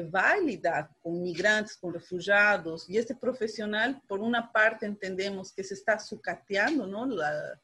vai 0.00 0.42
lidar 0.42 0.90
com 1.02 1.20
migrantes, 1.20 1.76
com 1.76 1.90
refugiados, 1.90 2.88
e 2.88 2.96
esse 2.96 3.14
profissional, 3.14 3.94
por 4.08 4.20
uma 4.20 4.40
parte, 4.42 4.86
entendemos 4.86 5.50
que 5.50 5.62
se 5.62 5.74
está 5.74 5.98
sucateando 5.98 6.86
não? 6.86 7.20
a 7.20 7.58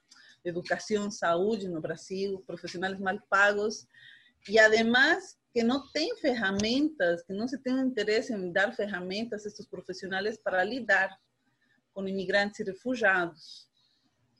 educação, 0.45 1.11
saúde 1.11 1.69
no 1.69 1.81
Brasil, 1.81 2.45
profissionais 2.47 3.01
mal 3.01 3.19
pagos, 3.31 3.87
e 4.47 4.59
además 4.59 5.39
que 5.55 5.63
não 5.63 5.91
tem 5.91 6.15
ferramentas, 6.17 7.23
que 7.23 7.33
não 7.33 7.49
se 7.49 7.59
tem 7.59 7.79
interesse 7.81 8.35
em 8.35 8.53
dar 8.53 8.75
ferramentas 8.75 9.45
a 9.45 9.49
esses 9.49 9.67
profissionais 9.67 10.37
para 10.37 10.63
lidar 10.63 11.19
com 11.95 12.07
imigrantes 12.07 12.61
e 12.61 12.65
refugiados. 12.65 13.67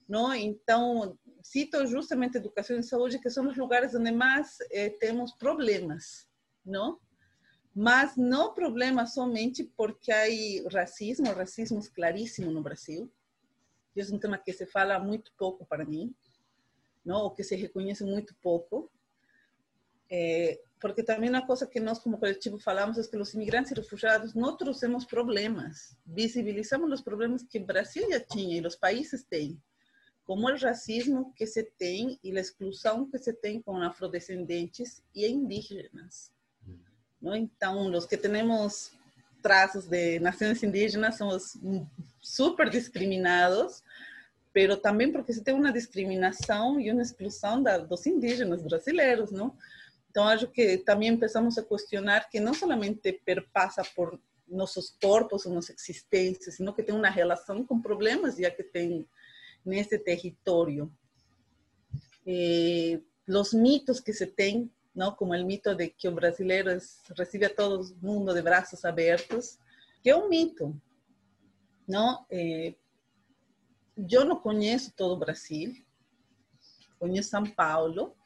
Não? 0.07 0.35
Então, 0.35 1.19
cito 1.43 1.87
justamente 1.87 2.37
educação 2.37 2.79
e 2.79 2.83
saúde, 2.83 3.19
que 3.19 3.31
são 3.31 3.49
os 3.49 3.57
lugares 3.57 3.95
onde 3.95 4.11
mais 4.11 4.59
eh, 4.71 4.95
problemas, 5.39 6.29
não? 6.65 6.99
Mas 7.81 8.17
não 8.17 8.53
problema 8.53 9.07
somente 9.07 9.63
porque 9.63 10.11
há 10.11 10.25
racismo, 10.69 11.33
racismo 11.33 11.81
claríssimo 11.95 12.51
no 12.51 12.61
Brasil. 12.61 13.09
é 13.97 14.03
um 14.13 14.19
tema 14.19 14.37
que 14.37 14.53
se 14.53 14.67
fala 14.67 14.99
muito 14.99 15.33
pouco 15.39 15.65
para 15.65 15.85
mim, 15.85 16.13
não? 17.05 17.23
ou 17.23 17.31
que 17.31 17.45
se 17.45 17.55
reconhece 17.55 18.03
muito 18.03 18.35
pouco. 18.43 18.91
É, 20.11 20.61
porque 20.81 21.05
também 21.05 21.31
uma 21.31 21.47
coisa 21.47 21.69
que 21.69 21.79
nós 21.79 22.01
como 22.01 22.19
coletivo 22.19 22.59
falamos 22.59 22.99
é 22.99 23.09
que 23.09 23.17
os 23.17 23.33
imigrantes 23.35 23.71
e 23.71 23.77
refugiados 23.77 24.35
não 24.35 24.57
trouxemos 24.57 25.05
problemas, 25.05 25.97
visibilizamos 26.05 26.93
os 26.93 27.01
problemas 27.01 27.45
que 27.45 27.61
o 27.61 27.65
Brasil 27.65 28.11
já 28.11 28.19
tinha 28.19 28.57
e 28.57 28.67
os 28.67 28.75
países 28.75 29.23
têm, 29.23 29.57
como 30.25 30.49
o 30.49 30.57
racismo 30.57 31.33
que 31.33 31.47
se 31.47 31.63
tem 31.63 32.19
e 32.25 32.37
a 32.37 32.41
exclusão 32.41 33.09
que 33.09 33.19
se 33.19 33.33
tem 33.33 33.63
com 33.63 33.81
afrodescendentes 33.81 35.01
e 35.15 35.25
indígenas. 35.29 36.37
¿No? 37.21 37.35
Então, 37.35 37.91
os 37.93 38.07
que 38.07 38.17
temos 38.17 38.93
traços 39.43 39.87
de 39.87 40.19
nações 40.19 40.63
indígenas 40.63 41.17
somos 41.17 41.57
super 42.21 42.69
discriminados, 42.69 43.83
pero 44.53 44.77
também 44.77 45.13
porque 45.13 45.33
se 45.33 45.43
tem 45.43 45.55
uma 45.55 45.73
discriminação 45.73 46.81
e 46.81 46.91
uma 46.91 47.03
exclusão 47.03 47.63
da, 47.63 47.79
dos 47.79 48.07
indígenas 48.07 48.63
brasileiros, 48.63 49.31
não? 49.31 49.57
Então, 50.11 50.27
acho 50.27 50.49
que 50.49 50.79
também 50.79 51.15
começamos 51.15 51.57
a 51.59 51.63
questionar 51.63 52.29
que 52.29 52.41
não 52.41 52.55
somente 52.55 53.13
perpassa 53.25 53.83
por 53.95 54.19
nossos 54.49 54.97
corpos 55.01 55.45
nossa 55.47 55.73
existência, 55.73 56.51
sino 56.51 56.73
que 56.73 56.83
tem 56.83 56.95
uma 56.95 57.11
relação 57.11 57.65
com 57.65 57.81
problemas 57.81 58.37
já 58.37 58.51
que 58.51 58.63
tem 58.63 59.07
nesse 59.65 59.99
território. 59.99 60.91
Eh, 62.27 63.01
os 63.29 63.53
mitos 63.53 64.01
que 64.01 64.13
se 64.13 64.27
tem 64.27 64.71
¿no? 64.99 65.15
Como 65.15 65.33
el 65.33 65.45
mito 65.45 65.77
de 65.77 65.93
que 65.93 66.09
un 66.09 66.17
brasileño 66.17 66.73
recibe 67.11 67.47
a 67.47 67.55
todo 67.55 67.83
el 67.83 67.95
mundo 68.01 68.35
de 68.35 68.43
brazos 68.43 68.85
abiertos, 68.85 69.57
que 70.03 70.11
es 70.11 70.17
un 70.17 70.29
mito, 70.29 70.75
¿no? 71.87 72.27
Eh, 72.29 72.77
yo 73.95 74.25
no 74.25 74.43
conozco 74.43 74.93
todo 74.97 75.17
Brasil, 75.17 75.87
conozco 76.99 77.37
São 77.37 77.55
Paulo, 77.55 78.17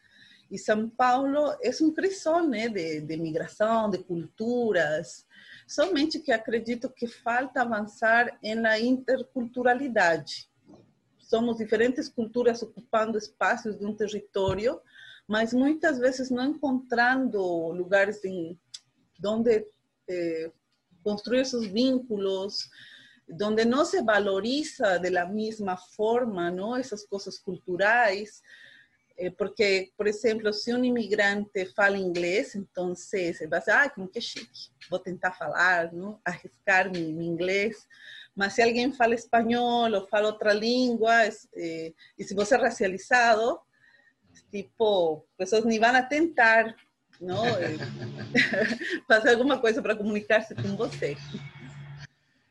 y 0.48 0.56
São 0.56 0.88
Paulo 0.88 1.58
es 1.60 1.78
un 1.82 1.92
crisol 1.92 2.50
de, 2.50 3.02
de 3.02 3.16
migración, 3.18 3.90
de 3.90 4.02
culturas, 4.02 5.26
somente 5.66 6.22
que 6.22 6.32
acredito 6.32 6.90
que 6.94 7.06
falta 7.06 7.60
avanzar 7.60 8.38
en 8.40 8.62
la 8.62 8.78
interculturalidad. 8.78 10.24
Somos 11.18 11.58
diferentes 11.58 12.08
culturas 12.08 12.62
ocupando 12.62 13.18
espaços 13.18 13.78
de 13.78 13.84
um 13.84 13.94
território 13.94 14.80
mas 15.26 15.52
muitas 15.52 15.98
vezes 15.98 16.30
não 16.30 16.46
encontrando 16.50 17.40
lugares 17.68 18.24
em 18.24 18.58
onde 19.24 19.66
eh, 20.08 20.50
construir 21.02 21.40
esses 21.40 21.66
vínculos, 21.66 22.68
onde 23.40 23.64
não 23.64 23.84
se 23.84 24.02
valoriza 24.02 24.98
de 24.98 25.10
la 25.10 25.26
mesma 25.26 25.76
forma, 25.76 26.50
não 26.50 26.76
essas 26.76 27.04
coisas 27.06 27.38
culturais, 27.38 28.42
eh, 29.16 29.30
porque, 29.30 29.92
por 29.96 30.06
exemplo, 30.06 30.52
se 30.52 30.74
um 30.74 30.84
imigrante 30.84 31.66
fala 31.74 31.96
inglês, 31.96 32.54
então 32.54 32.94
você 32.94 33.32
vai 33.46 33.60
dizer, 33.60 33.72
ah, 33.72 33.90
como 33.90 34.08
que 34.08 34.20
chique, 34.20 34.70
vou 34.90 34.98
tentar 34.98 35.32
falar, 35.32 35.92
não? 35.92 36.20
arriscar 36.24 36.90
meu 36.90 37.22
inglês, 37.22 37.86
mas 38.34 38.54
se 38.54 38.62
alguém 38.62 38.92
fala 38.92 39.14
espanhol 39.14 39.92
ou 39.92 40.08
fala 40.08 40.28
outra 40.28 40.52
língua, 40.52 41.24
eh, 41.54 41.92
e 42.18 42.24
se 42.24 42.34
você 42.34 42.54
é 42.54 42.58
racializado, 42.58 43.60
tipo, 44.50 45.24
pessoas 45.36 45.64
nem 45.64 45.78
vão 45.78 45.94
a 45.94 46.02
tentar 46.02 46.74
não, 47.20 47.44
fazer 49.06 49.30
alguma 49.30 49.58
coisa 49.58 49.80
para 49.80 49.96
comunicar-se 49.96 50.54
com 50.54 50.76
você. 50.76 51.16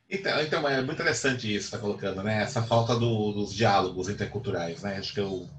Então, 0.09 0.41
então, 0.41 0.67
é 0.67 0.77
muito 0.77 0.93
interessante 0.93 1.47
isso 1.47 1.69
que 1.69 1.75
está 1.75 1.79
colocando, 1.79 2.21
né? 2.23 2.41
Essa 2.41 2.61
falta 2.63 2.97
do, 2.97 3.31
dos 3.31 3.53
diálogos 3.53 4.09
interculturais, 4.09 4.81
né? 4.81 4.97
Acho 4.97 5.13
que 5.13 5.19
eu, 5.19 5.49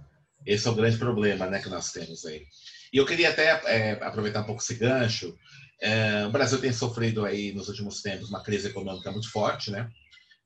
esse 0.45 0.67
é 0.67 0.71
o 0.71 0.75
grande 0.75 0.99
problema, 0.99 1.47
né, 1.47 1.61
que 1.61 1.71
nós 1.71 1.91
temos 1.91 2.25
aí. 2.27 2.47
E 2.93 2.99
eu 2.99 3.07
queria 3.07 3.31
até 3.31 3.49
é, 3.67 3.93
aproveitar 4.03 4.43
um 4.43 4.45
pouco 4.45 4.61
esse 4.61 4.75
gancho. 4.75 5.35
É, 5.81 6.27
o 6.27 6.31
Brasil 6.31 6.61
tem 6.61 6.73
sofrido 6.73 7.25
aí 7.25 7.53
nos 7.53 7.69
últimos 7.69 8.03
tempos 8.03 8.29
uma 8.29 8.43
crise 8.43 8.69
econômica 8.69 9.11
muito 9.11 9.31
forte, 9.31 9.71
né? 9.71 9.89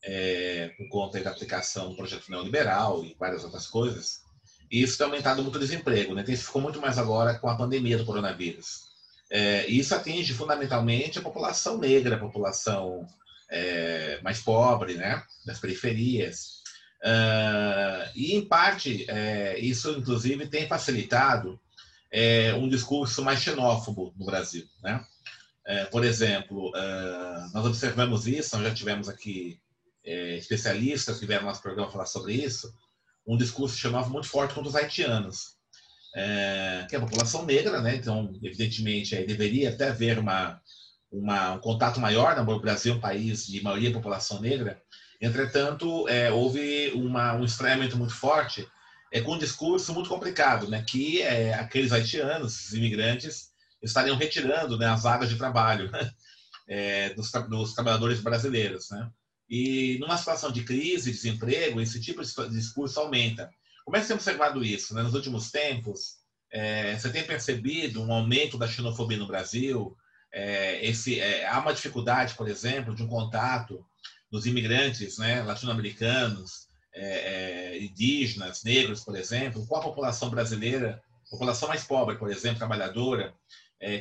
É, 0.05 0.73
por 0.77 0.89
conta 0.89 1.21
da 1.21 1.31
aplicação 1.31 1.91
do 1.91 1.97
projeto 1.97 2.31
neoliberal 2.31 3.05
e 3.05 3.17
várias 3.19 3.43
outras 3.43 3.67
coisas. 3.67 4.26
E 4.71 4.83
isso 4.83 4.99
tem 4.99 5.07
aumentado 5.07 5.43
muito 5.43 5.57
o 5.57 5.61
desemprego, 5.61 6.15
né? 6.15 6.25
Ficou 6.25 6.61
muito 6.61 6.81
mais 6.81 6.99
agora 6.99 7.39
com 7.39 7.49
a 7.49 7.57
pandemia 7.57 7.99
do 7.99 8.05
coronavírus. 8.05 8.87
É, 9.31 9.67
isso 9.67 9.95
atinge 9.95 10.33
fundamentalmente 10.35 11.19
a 11.19 11.23
população 11.23 11.79
negra, 11.79 12.17
a 12.17 12.21
população 12.21 13.07
é, 13.51 14.21
mais 14.23 14.41
pobre, 14.41 14.95
né? 14.95 15.23
Das 15.45 15.59
periferias. 15.59 16.57
Uh, 17.03 18.11
e, 18.15 18.35
em 18.35 18.45
parte, 18.45 19.05
é, 19.09 19.59
isso, 19.59 19.91
inclusive, 19.93 20.49
tem 20.49 20.67
facilitado 20.67 21.61
é, 22.11 22.55
um 22.55 22.69
discurso 22.69 23.23
mais 23.23 23.41
xenófobo 23.41 24.13
no 24.17 24.27
Brasil, 24.27 24.67
né? 24.83 25.05
É, 25.65 25.85
por 25.87 26.05
exemplo, 26.05 26.71
uh, 26.71 27.53
nós 27.53 27.67
observamos 27.67 28.27
isso, 28.27 28.57
nós 28.57 28.69
já 28.69 28.75
tivemos 28.75 29.09
aqui 29.09 29.61
é, 30.05 30.37
especialistas 30.37 31.19
que 31.19 31.27
vieram 31.27 31.43
no 31.43 31.49
nosso 31.49 31.63
programa 31.63 31.91
falar 31.91 32.07
sobre 32.07 32.35
isso, 32.35 32.73
um 33.27 33.37
discurso 33.37 33.77
chamava 33.77 34.09
muito 34.09 34.29
forte 34.29 34.55
contra 34.55 34.69
os 34.69 34.77
haitianos, 34.77 35.57
é, 36.15 36.87
que 36.89 36.95
é 36.95 36.99
a 36.99 37.03
população 37.03 37.45
negra, 37.45 37.81
né? 37.83 37.97
Então, 37.97 38.33
evidentemente, 38.43 39.17
aí 39.17 39.27
deveria 39.27 39.71
até 39.71 39.89
haver 39.89 40.19
uma, 40.19 40.61
uma, 41.11 41.53
um 41.55 41.59
contato 41.59 41.99
maior, 41.99 42.37
no 42.37 42.61
Brasil 42.61 42.95
é 42.95 42.97
um 42.97 43.01
país 43.01 43.47
de 43.47 43.63
maioria 43.63 43.93
população 43.93 44.41
negra. 44.41 44.81
Entretanto, 45.21 46.09
é, 46.09 46.31
houve 46.31 46.93
uma, 46.95 47.35
um 47.35 47.45
estranhamento 47.45 47.97
muito 47.97 48.15
forte 48.15 48.67
é, 49.13 49.21
com 49.21 49.33
um 49.33 49.39
discurso 49.39 49.93
muito 49.93 50.09
complicado, 50.09 50.69
né? 50.69 50.85
Que 50.87 51.23
é, 51.23 51.55
aqueles 51.55 51.93
haitianos, 51.93 52.67
os 52.67 52.75
imigrantes, 52.75 53.51
estariam 53.83 54.17
retirando 54.17 54.79
né, 54.79 54.87
as 54.87 55.03
vagas 55.03 55.29
de 55.29 55.37
trabalho 55.37 55.91
dos, 57.15 57.31
dos 57.49 57.75
trabalhadores 57.75 58.21
brasileiros, 58.21 58.91
né? 58.91 59.11
E 59.49 59.99
numa 60.01 60.17
situação 60.17 60.51
de 60.51 60.65
crise, 60.65 61.13
desemprego, 61.13 61.81
esse 61.81 62.01
tipo 62.01 62.23
de 62.23 62.51
discurso 62.51 63.01
aumenta. 63.01 63.51
Como 63.85 63.97
é 63.97 64.01
que 64.01 64.07
você 64.07 64.13
tem 64.13 64.17
observado 64.17 64.65
isso? 64.65 64.95
Né? 64.95 65.03
Nos 65.03 65.15
últimos 65.15 65.51
tempos, 65.51 66.25
É, 66.53 66.97
você 66.97 67.11
tem 67.11 67.25
percebido 67.25 68.01
um 68.01 68.13
aumento 68.13 68.57
da 68.57 68.69
xenofobia 68.69 69.19
no 69.19 69.27
Brasil? 69.27 69.97
É, 70.33 70.79
esse, 70.87 71.19
é, 71.21 71.45
há 71.47 71.59
uma 71.59 71.75
dificuldade, 71.75 72.35
por 72.35 72.49
exemplo, 72.49 72.95
de 72.95 73.03
um 73.03 73.09
contato 73.09 73.85
dos 74.31 74.47
imigrantes 74.47 75.19
né, 75.19 75.43
latino-americanos, 75.43 76.67
indígenas, 77.81 78.63
negros, 78.65 79.05
por 79.05 79.17
exemplo, 79.17 79.67
com 79.67 79.77
a 79.77 79.83
população 79.83 80.31
brasileira, 80.31 81.03
população 81.31 81.69
mais 81.69 81.85
pobre, 81.85 82.17
por 82.17 82.31
exemplo, 82.31 82.59
trabalhadora, 82.59 83.35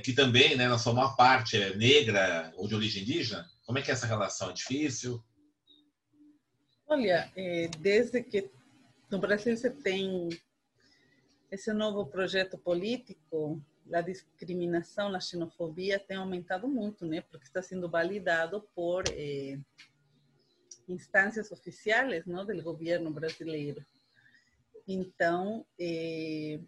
que 0.03 0.13
também, 0.13 0.55
né, 0.55 0.67
na 0.67 0.77
sua 0.77 0.93
maior 0.93 1.15
parte, 1.15 1.57
é 1.57 1.75
negra 1.75 2.53
ou 2.55 2.67
de 2.67 2.75
origem 2.75 3.01
indígena? 3.03 3.45
Como 3.65 3.77
é 3.77 3.81
que 3.81 3.91
é 3.91 3.93
essa 3.93 4.07
relação? 4.07 4.49
É 4.49 4.53
difícil? 4.53 5.21
Olha, 6.87 7.31
é, 7.35 7.67
desde 7.79 8.21
que 8.21 8.49
no 9.09 9.19
Brasil 9.19 9.55
você 9.57 9.69
tem 9.69 10.29
esse 11.51 11.71
novo 11.73 12.05
projeto 12.05 12.57
político, 12.57 13.61
a 13.93 14.01
discriminação, 14.01 15.13
a 15.15 15.19
xenofobia 15.19 15.99
tem 15.99 16.17
aumentado 16.17 16.67
muito, 16.67 17.05
né? 17.05 17.21
Porque 17.21 17.45
está 17.45 17.61
sendo 17.61 17.89
validado 17.89 18.67
por 18.75 19.03
eh, 19.11 19.59
instâncias 20.87 21.51
oficiais, 21.51 22.25
não, 22.25 22.45
do 22.45 22.63
governo 22.63 23.11
brasileiro. 23.11 23.85
Então, 24.87 25.65
eh, 25.79 26.59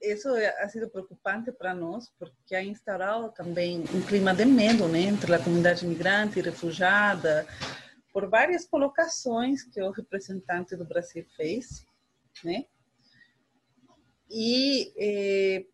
isso 0.00 0.28
ha 0.58 0.68
sido 0.68 0.90
preocupante 0.90 1.50
para 1.52 1.74
nós, 1.74 2.10
porque 2.18 2.54
ha 2.54 2.62
instaurado 2.62 3.30
também 3.32 3.80
um 3.94 4.02
clima 4.02 4.34
de 4.34 4.44
medo, 4.44 4.88
né, 4.88 5.00
entre 5.00 5.34
a 5.34 5.38
comunidade 5.38 5.84
imigrante 5.84 6.38
e 6.38 6.42
refugiada, 6.42 7.46
por 8.12 8.28
várias 8.28 8.66
colocações 8.66 9.62
que 9.64 9.80
o 9.80 9.90
representante 9.90 10.76
do 10.76 10.84
Brasil 10.84 11.24
fez, 11.36 11.86
né? 12.44 12.66
E 14.30 14.92
eh, 14.96 15.66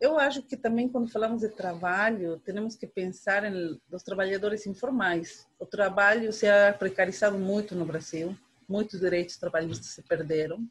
eu 0.00 0.18
acho 0.18 0.42
que 0.42 0.56
também 0.56 0.88
quando 0.88 1.10
falamos 1.10 1.42
de 1.42 1.48
trabalho, 1.48 2.40
temos 2.40 2.74
que 2.74 2.86
pensar 2.86 3.44
em 3.44 3.80
os 3.90 4.02
trabalhadores 4.02 4.66
informais. 4.66 5.46
O 5.58 5.66
trabalho 5.66 6.32
se 6.32 6.48
ha 6.48 6.72
precarizado 6.72 7.38
muito 7.38 7.74
no 7.74 7.84
Brasil, 7.84 8.36
muitos 8.68 9.00
direitos 9.00 9.36
trabalhistas 9.36 9.86
se 9.86 10.02
perderam, 10.02 10.68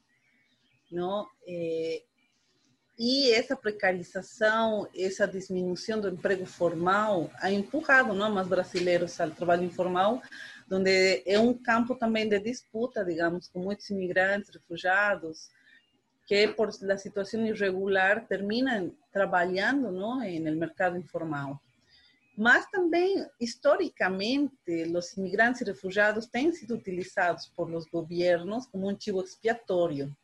não? 0.91 1.27
Eh, 1.47 2.04
e 3.04 3.32
essa 3.32 3.56
precarização, 3.56 4.88
essa 4.95 5.27
diminuição 5.27 5.99
do 5.99 6.10
emprego 6.10 6.45
formal, 6.45 7.32
ha 7.36 7.49
empurrado 7.51 8.13
não, 8.13 8.32
mais 8.32 8.47
brasileiros 8.47 9.19
ao 9.19 9.32
trabalho 9.32 9.63
informal, 9.63 10.21
onde 10.71 11.23
é 11.25 11.39
um 11.39 11.53
campo 11.53 11.95
também 11.95 12.27
de 12.27 12.39
disputa, 12.39 13.03
digamos, 13.03 13.47
com 13.47 13.60
muitos 13.60 13.89
imigrantes, 13.89 14.49
refugiados, 14.49 15.49
que 16.25 16.47
por 16.49 16.69
la 16.81 16.97
situação 16.97 17.45
irregular 17.45 18.25
terminam 18.27 18.91
trabalhando 19.12 19.91
no 19.91 20.19
mercado 20.55 20.97
informal. 20.97 21.60
Mas 22.38 22.65
também, 22.67 23.25
historicamente, 23.39 24.53
os 24.95 25.17
imigrantes 25.17 25.62
e 25.62 25.65
refugiados 25.65 26.25
têm 26.25 26.51
sido 26.51 26.75
utilizados 26.75 27.47
por 27.47 27.69
os 27.73 27.86
governos 27.86 28.65
como 28.67 28.89
um 28.89 28.99
chivo 28.99 29.21
expiatório 29.21 30.15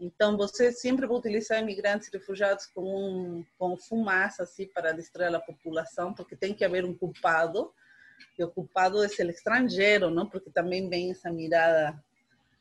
então, 0.00 0.34
você 0.34 0.72
sempre 0.72 1.06
vai 1.06 1.18
utilizar 1.18 1.60
imigrantes 1.60 2.08
e 2.08 2.16
refugiados 2.16 2.64
como 2.66 2.88
um, 2.88 3.44
com 3.58 3.76
fumaça, 3.76 4.44
assim, 4.44 4.66
para 4.66 4.92
distrair 4.92 5.34
a 5.34 5.40
população, 5.40 6.14
porque 6.14 6.34
tem 6.34 6.54
que 6.54 6.64
haver 6.64 6.86
um 6.86 6.94
culpado, 6.94 7.70
e 8.38 8.44
o 8.44 8.48
culpado 8.48 9.02
é 9.02 9.06
o 9.06 9.30
estrangeiro, 9.30 10.10
não? 10.10 10.28
Porque 10.28 10.50
também 10.50 10.88
vem 10.88 11.10
essa 11.10 11.30
mirada, 11.30 11.98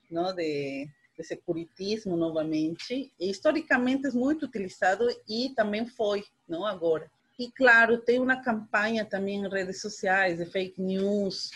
não, 0.09 0.33
de, 0.33 0.87
de 1.17 1.23
securitismo 1.23 2.15
novamente. 2.15 3.11
E, 3.19 3.29
historicamente 3.29 4.07
é 4.07 4.11
muito 4.11 4.45
utilizado 4.45 5.07
e 5.27 5.53
também 5.55 5.85
foi, 5.85 6.23
não 6.47 6.65
agora. 6.65 7.09
E 7.37 7.49
claro, 7.51 7.99
tem 7.99 8.19
uma 8.19 8.41
campanha 8.41 9.05
também 9.05 9.37
em 9.37 9.49
redes 9.49 9.79
sociais 9.79 10.37
de 10.39 10.45
fake 10.45 10.81
news, 10.81 11.51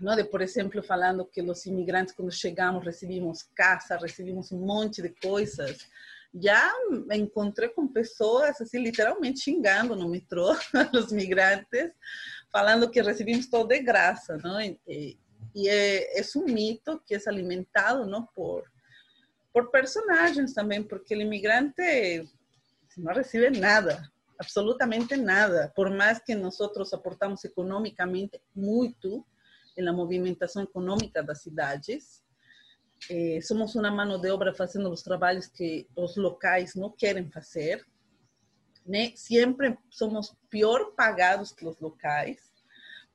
¿no? 0.00 0.16
De, 0.16 0.24
por 0.24 0.42
exemplo, 0.42 0.82
falando 0.82 1.24
que 1.24 1.40
os 1.40 1.66
imigrantes, 1.66 2.14
quando 2.14 2.32
chegamos, 2.32 2.84
recebimos 2.84 3.44
casa, 3.54 3.96
recebimos 3.96 4.50
um 4.50 4.58
monte 4.58 5.00
de 5.00 5.10
coisas. 5.10 5.86
Já 6.34 6.72
me 6.88 7.16
encontrei 7.16 7.68
com 7.68 7.86
pessoas, 7.86 8.60
assim, 8.60 8.82
literalmente 8.82 9.40
xingando 9.40 9.94
no 9.94 10.08
metrô, 10.08 10.56
os 10.94 11.12
migrantes, 11.12 11.92
falando 12.52 12.90
que 12.90 13.00
recebimos 13.00 13.48
todo 13.48 13.68
de 13.68 13.80
graça, 13.80 14.36
não? 14.42 14.60
E, 14.60 15.18
e 15.54 15.68
um 16.36 16.44
mito 16.44 17.02
que 17.06 17.14
é 17.14 17.18
alimentado, 17.26 18.06
não, 18.06 18.26
por 18.26 18.70
por 19.52 19.70
personagens 19.70 20.54
também, 20.54 20.82
porque 20.82 21.14
o 21.14 21.20
imigrante 21.20 22.26
não 22.96 23.12
recebe 23.12 23.60
nada, 23.60 24.02
absolutamente 24.38 25.14
nada. 25.14 25.70
Por 25.76 25.90
mais 25.90 26.18
que 26.18 26.34
nós 26.34 26.58
aportamos 26.94 27.44
economicamente 27.44 28.40
muito, 28.56 29.26
na 29.80 29.92
movimentação 29.92 30.62
econômica 30.62 31.22
das 31.22 31.42
cidades. 31.42 32.22
Eh, 33.10 33.40
somos 33.40 33.74
uma 33.74 33.90
mão 33.90 34.20
de 34.20 34.30
obra 34.30 34.52
fazendo 34.54 34.90
os 34.90 35.02
trabalhos 35.02 35.46
que 35.46 35.88
os 35.96 36.16
locais 36.16 36.74
não 36.74 36.90
querem 36.90 37.30
fazer. 37.30 37.84
Né? 38.84 39.12
Sempre 39.14 39.78
somos 39.90 40.34
pior 40.50 40.92
pagados 40.92 41.52
que 41.52 41.66
os 41.66 41.78
locais, 41.78 42.38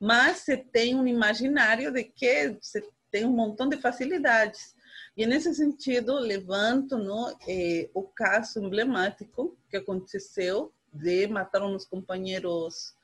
mas 0.00 0.38
se 0.38 0.56
tem 0.56 0.94
um 0.94 1.06
imaginário 1.06 1.92
de 1.92 2.04
que 2.04 2.56
você 2.60 2.82
tem 3.10 3.24
um 3.24 3.32
montão 3.32 3.68
de 3.68 3.76
facilidades. 3.76 4.74
E 5.16 5.26
nesse 5.26 5.54
sentido, 5.54 6.18
levanto 6.18 6.96
no, 6.96 7.36
eh, 7.48 7.90
o 7.92 8.02
caso 8.02 8.60
emblemático 8.60 9.56
que 9.68 9.76
aconteceu 9.76 10.72
de 10.92 11.26
matar 11.26 11.62
uns 11.62 11.84
companheiros 11.84 12.94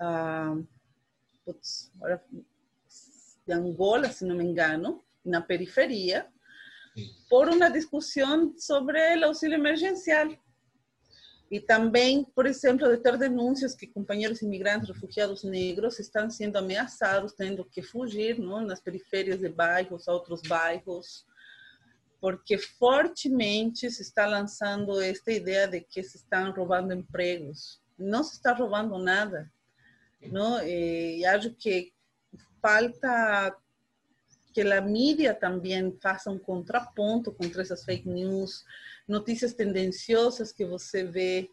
ah, 0.00 0.56
putz, 1.44 1.92
de 3.46 3.52
Angola, 3.52 4.10
se 4.10 4.24
não 4.24 4.36
me 4.36 4.44
engano, 4.44 5.02
na 5.24 5.40
periferia, 5.40 6.26
por 7.28 7.48
uma 7.48 7.68
discussão 7.68 8.54
sobre 8.56 8.98
o 9.16 9.26
auxílio 9.26 9.56
emergencial. 9.56 10.28
E 11.50 11.60
também, 11.60 12.24
por 12.24 12.46
exemplo, 12.46 12.88
de 12.88 12.96
ter 12.98 13.18
denúncias 13.18 13.74
que 13.74 13.86
companheiros 13.86 14.40
imigrantes, 14.40 14.88
refugiados 14.88 15.42
negros 15.42 15.98
estão 15.98 16.30
sendo 16.30 16.56
ameaçados, 16.56 17.32
tendo 17.32 17.64
que 17.64 17.82
fugir 17.82 18.38
não, 18.38 18.60
nas 18.60 18.80
periferias 18.80 19.40
de 19.40 19.48
bairros, 19.48 20.06
outros 20.06 20.42
bairros, 20.42 21.26
porque 22.20 22.56
fortemente 22.56 23.90
se 23.90 24.02
está 24.02 24.26
lançando 24.26 25.00
esta 25.00 25.32
ideia 25.32 25.66
de 25.66 25.80
que 25.80 26.02
se 26.02 26.18
estão 26.18 26.52
roubando 26.52 26.92
empregos. 26.92 27.80
Não 27.98 28.22
se 28.22 28.34
está 28.34 28.52
roubando 28.52 28.96
nada. 28.98 29.50
¿no? 30.28 30.60
Eh, 30.60 31.16
y 31.16 31.24
acho 31.24 31.56
que 31.56 31.92
falta 32.60 33.56
que 34.52 34.60
a 34.60 34.80
mídia 34.80 35.34
também 35.34 35.96
faça 36.00 36.30
um 36.30 36.38
contraponto 36.38 37.32
contra 37.32 37.62
essas 37.62 37.84
fake 37.84 38.08
news, 38.08 38.64
notícias 39.06 39.54
tendenciosas 39.54 40.52
que 40.52 40.64
você 40.64 41.04
vê, 41.04 41.48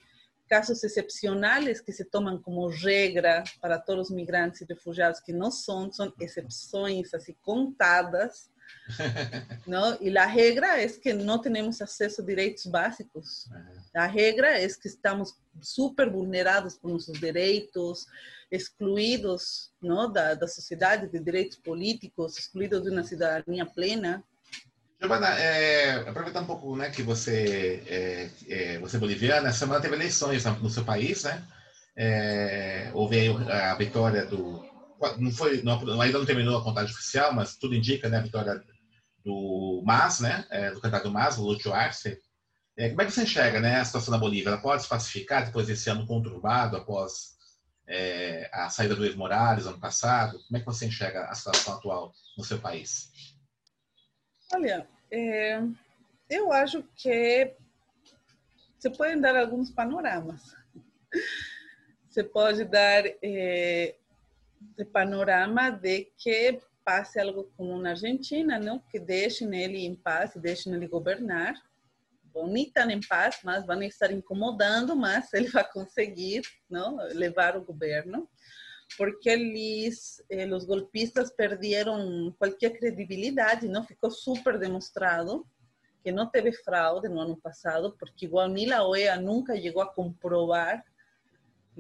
casos 0.48 0.84
excepcionais 0.84 1.82
que 1.82 1.92
se 1.92 2.06
tomam 2.06 2.42
como 2.42 2.68
regra 2.68 3.44
para 3.62 3.78
todos 3.78 4.10
os 4.10 4.16
migrantes 4.16 4.62
e 4.62 4.66
refugiados, 4.66 5.20
que 5.20 5.34
não 5.34 5.52
são, 5.52 5.92
são 5.92 6.12
exceções 6.20 7.14
assim 7.14 7.36
contadas, 7.42 8.50
¿no? 9.66 9.98
Y 10.00 10.10
la 10.10 10.34
regla 10.34 10.80
es 10.80 10.98
que 10.98 11.14
no 11.14 11.42
tenemos 11.42 11.82
acceso 11.82 12.22
a 12.22 12.26
direitos 12.26 12.70
básicos. 12.70 13.50
A 13.94 14.08
regra 14.08 14.58
es 14.58 14.78
que 14.78 14.88
estamos 14.88 15.36
super 15.62 16.10
vulnerados 16.10 16.76
por 16.76 16.92
nossos 16.92 17.20
direitos, 17.20 18.08
excluídos 18.50 19.72
¿no? 19.82 20.08
da, 20.08 20.36
da 20.36 20.48
sociedade 20.48 21.08
de 21.08 21.20
direitos 21.20 21.58
políticos, 21.58 22.38
excluídos 22.38 22.84
de 22.84 22.92
uma 22.92 23.04
cidadania 23.04 23.66
plena. 23.66 24.24
Giovana, 25.00 25.28
é, 25.40 26.10
aproveitar 26.10 26.42
um 26.42 26.48
pouco 26.48 26.76
né, 26.76 26.90
que 26.90 27.04
você 27.04 27.84
é, 27.88 28.30
é, 28.48 28.80
você 28.80 28.98
é 28.98 29.00
boliviana, 29.00 29.50
essa 29.50 29.60
semana 29.60 29.80
teve 29.80 29.96
eleições 29.96 30.44
no 30.44 30.70
seu 30.70 30.84
país, 30.84 31.24
né? 31.24 31.44
É, 31.96 32.92
houve 32.94 33.30
a 33.50 33.76
vitória 33.76 34.26
do 34.26 34.64
não 35.18 35.32
foi, 35.32 35.62
não, 35.62 36.02
ainda 36.02 36.20
não 36.20 36.26
terminou 36.26 36.58
a 36.58 36.64
contagem 36.64 36.94
oficial, 36.94 37.34
mas 37.34 37.56
tudo 37.56 37.76
indica 37.76 38.10
né, 38.10 38.18
a 38.18 38.22
vitória 38.22 38.64
do 39.24 39.84
MAS, 39.86 40.20
né, 40.20 40.46
é, 40.50 40.72
do 40.72 40.80
candidato 40.80 41.12
MAS, 41.12 41.38
Lúcio 41.38 41.74
Arce. 41.74 42.20
É, 42.78 42.90
como 42.90 43.02
é 43.02 43.06
que 43.06 43.12
você 43.12 43.24
enxerga 43.24 43.60
né, 43.60 43.80
a 43.80 43.86
situação 43.86 44.12
da 44.12 44.18
Bolívia? 44.18 44.50
Ela 44.50 44.62
pode 44.62 44.84
se 44.84 44.90
pacificar 44.90 45.46
depois 45.46 45.68
desse 45.68 45.90
ano 45.90 46.06
conturbado, 46.06 46.78
após 46.78 47.38
é, 47.88 48.50
a 48.54 48.70
saída 48.70 48.96
do 48.96 49.06
Evo 49.06 49.18
Morales 49.18 49.66
ano 49.66 49.80
passado? 49.80 50.40
Como 50.46 50.58
é 50.58 50.60
que 50.60 50.66
você 50.66 50.86
enxerga 50.86 51.26
a 51.26 51.34
situação 51.34 51.76
atual 51.76 52.14
no 52.38 52.44
seu 52.44 52.60
país? 52.60 53.10
Olha, 54.54 54.88
é, 55.12 55.62
eu 56.30 56.52
acho 56.52 56.84
que 56.96 57.54
você 58.78 58.90
pode 58.90 59.20
dar 59.20 59.36
alguns 59.36 59.72
panoramas. 59.72 60.56
Você 62.10 62.24
pode 62.24 62.64
dar 62.66 63.04
é, 63.22 63.96
de 64.60 64.86
panorama 64.86 65.70
de 65.70 66.12
que 66.18 66.60
passe 66.84 67.20
algo 67.20 67.52
como 67.58 67.78
na 67.78 67.90
Argentina, 67.92 68.58
não? 68.60 68.80
Que 68.80 69.00
deixem 69.00 69.54
ele 69.56 69.86
em 69.86 69.96
paz, 69.96 70.34
deixem 70.36 70.74
ele 70.74 70.88
governar. 70.88 71.54
bom, 72.24 72.48
nem 72.48 72.64
estão 72.64 72.90
em 72.90 73.02
paz, 73.02 73.40
mas 73.44 73.66
estar 73.88 74.12
incomodando, 74.12 74.96
mas 74.96 75.34
ele 75.34 75.50
vai 75.50 75.70
conseguir 75.70 76.42
não, 76.70 76.96
levar 77.14 77.58
o 77.58 77.64
governo, 77.64 78.30
porque 78.98 79.30
eles, 79.30 80.24
eh, 80.30 80.46
golpistas 80.66 81.32
perderam 81.32 82.34
qualquer 82.38 82.78
credibilidade, 82.78 83.68
não 83.68 83.84
ficou 83.84 84.10
super 84.10 84.58
demonstrado 84.58 85.46
que 86.04 86.12
não 86.12 86.30
teve 86.30 86.54
fraude 86.54 87.10
no 87.10 87.20
ano 87.20 87.36
passado, 87.36 87.98
porque 88.00 88.26
igual 88.26 88.48
ni 88.48 88.72
a 88.72 88.82
OEA 88.86 89.20
nunca 89.20 89.60
chegou 89.60 89.82
a 89.82 89.94
comprovar 89.94 90.82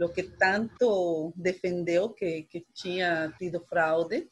o 0.05 0.09
que 0.09 0.23
tanto 0.23 1.33
defendeu 1.35 2.09
que, 2.09 2.43
que 2.43 2.65
tinha 2.73 3.33
tido 3.37 3.65
fraude. 3.65 4.29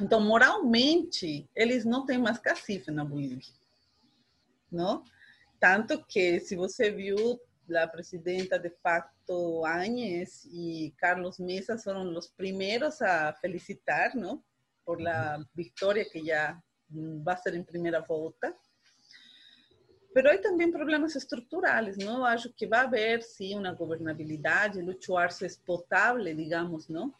Então, 0.00 0.20
moralmente, 0.20 1.48
eles 1.54 1.84
não 1.84 2.04
têm 2.04 2.18
mais 2.18 2.38
cacife 2.38 2.90
na 2.90 3.04
Bolívia, 3.04 3.52
não? 4.70 5.02
Tanto 5.58 6.04
que, 6.04 6.38
se 6.40 6.54
você 6.54 6.90
viu, 6.90 7.16
a 7.74 7.86
presidenta 7.88 8.58
de 8.58 8.70
facto 8.82 9.64
Áñez 9.64 10.44
e 10.52 10.94
Carlos 10.98 11.38
Mesa 11.38 11.78
foram 11.78 12.14
os 12.16 12.28
primeiros 12.28 13.00
a 13.00 13.32
felicitar, 13.34 14.14
não? 14.14 14.44
Por 14.84 15.04
a 15.08 15.44
vitória 15.54 16.04
que 16.04 16.24
já 16.24 16.60
vai 17.24 17.36
ser 17.38 17.54
em 17.54 17.64
primeira 17.64 18.00
volta. 18.00 18.54
Pero 20.16 20.30
há 20.30 20.38
também 20.38 20.72
problemas 20.72 21.14
estruturais, 21.14 21.98
não? 21.98 22.24
Acho 22.24 22.50
que 22.50 22.66
vai 22.66 22.86
haver, 22.86 23.22
sim, 23.22 23.54
uma 23.54 23.74
governabilidade, 23.74 24.80
Lucho 24.80 25.14
Arce 25.14 25.44
é 25.44 25.48
potável, 25.66 26.24
digamos, 26.34 26.88
não? 26.88 27.14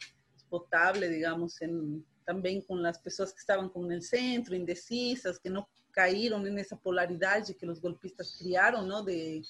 Potável, 0.49 1.07
digamos, 1.07 1.61
em 1.61 2.03
também 2.25 2.59
com 2.59 2.73
as 2.87 2.97
pessoas 2.97 3.31
que 3.31 3.39
estavam 3.39 3.69
como 3.69 3.85
no 3.85 4.01
centro, 4.01 4.55
indecisas, 4.55 5.37
que 5.37 5.47
não 5.47 5.63
caíram 5.93 6.39
nessa 6.39 6.75
polaridade 6.75 7.53
que 7.53 7.67
os 7.67 7.77
golpistas 7.77 8.35
criaram, 8.35 8.83
não 8.83 9.05
de, 9.05 9.43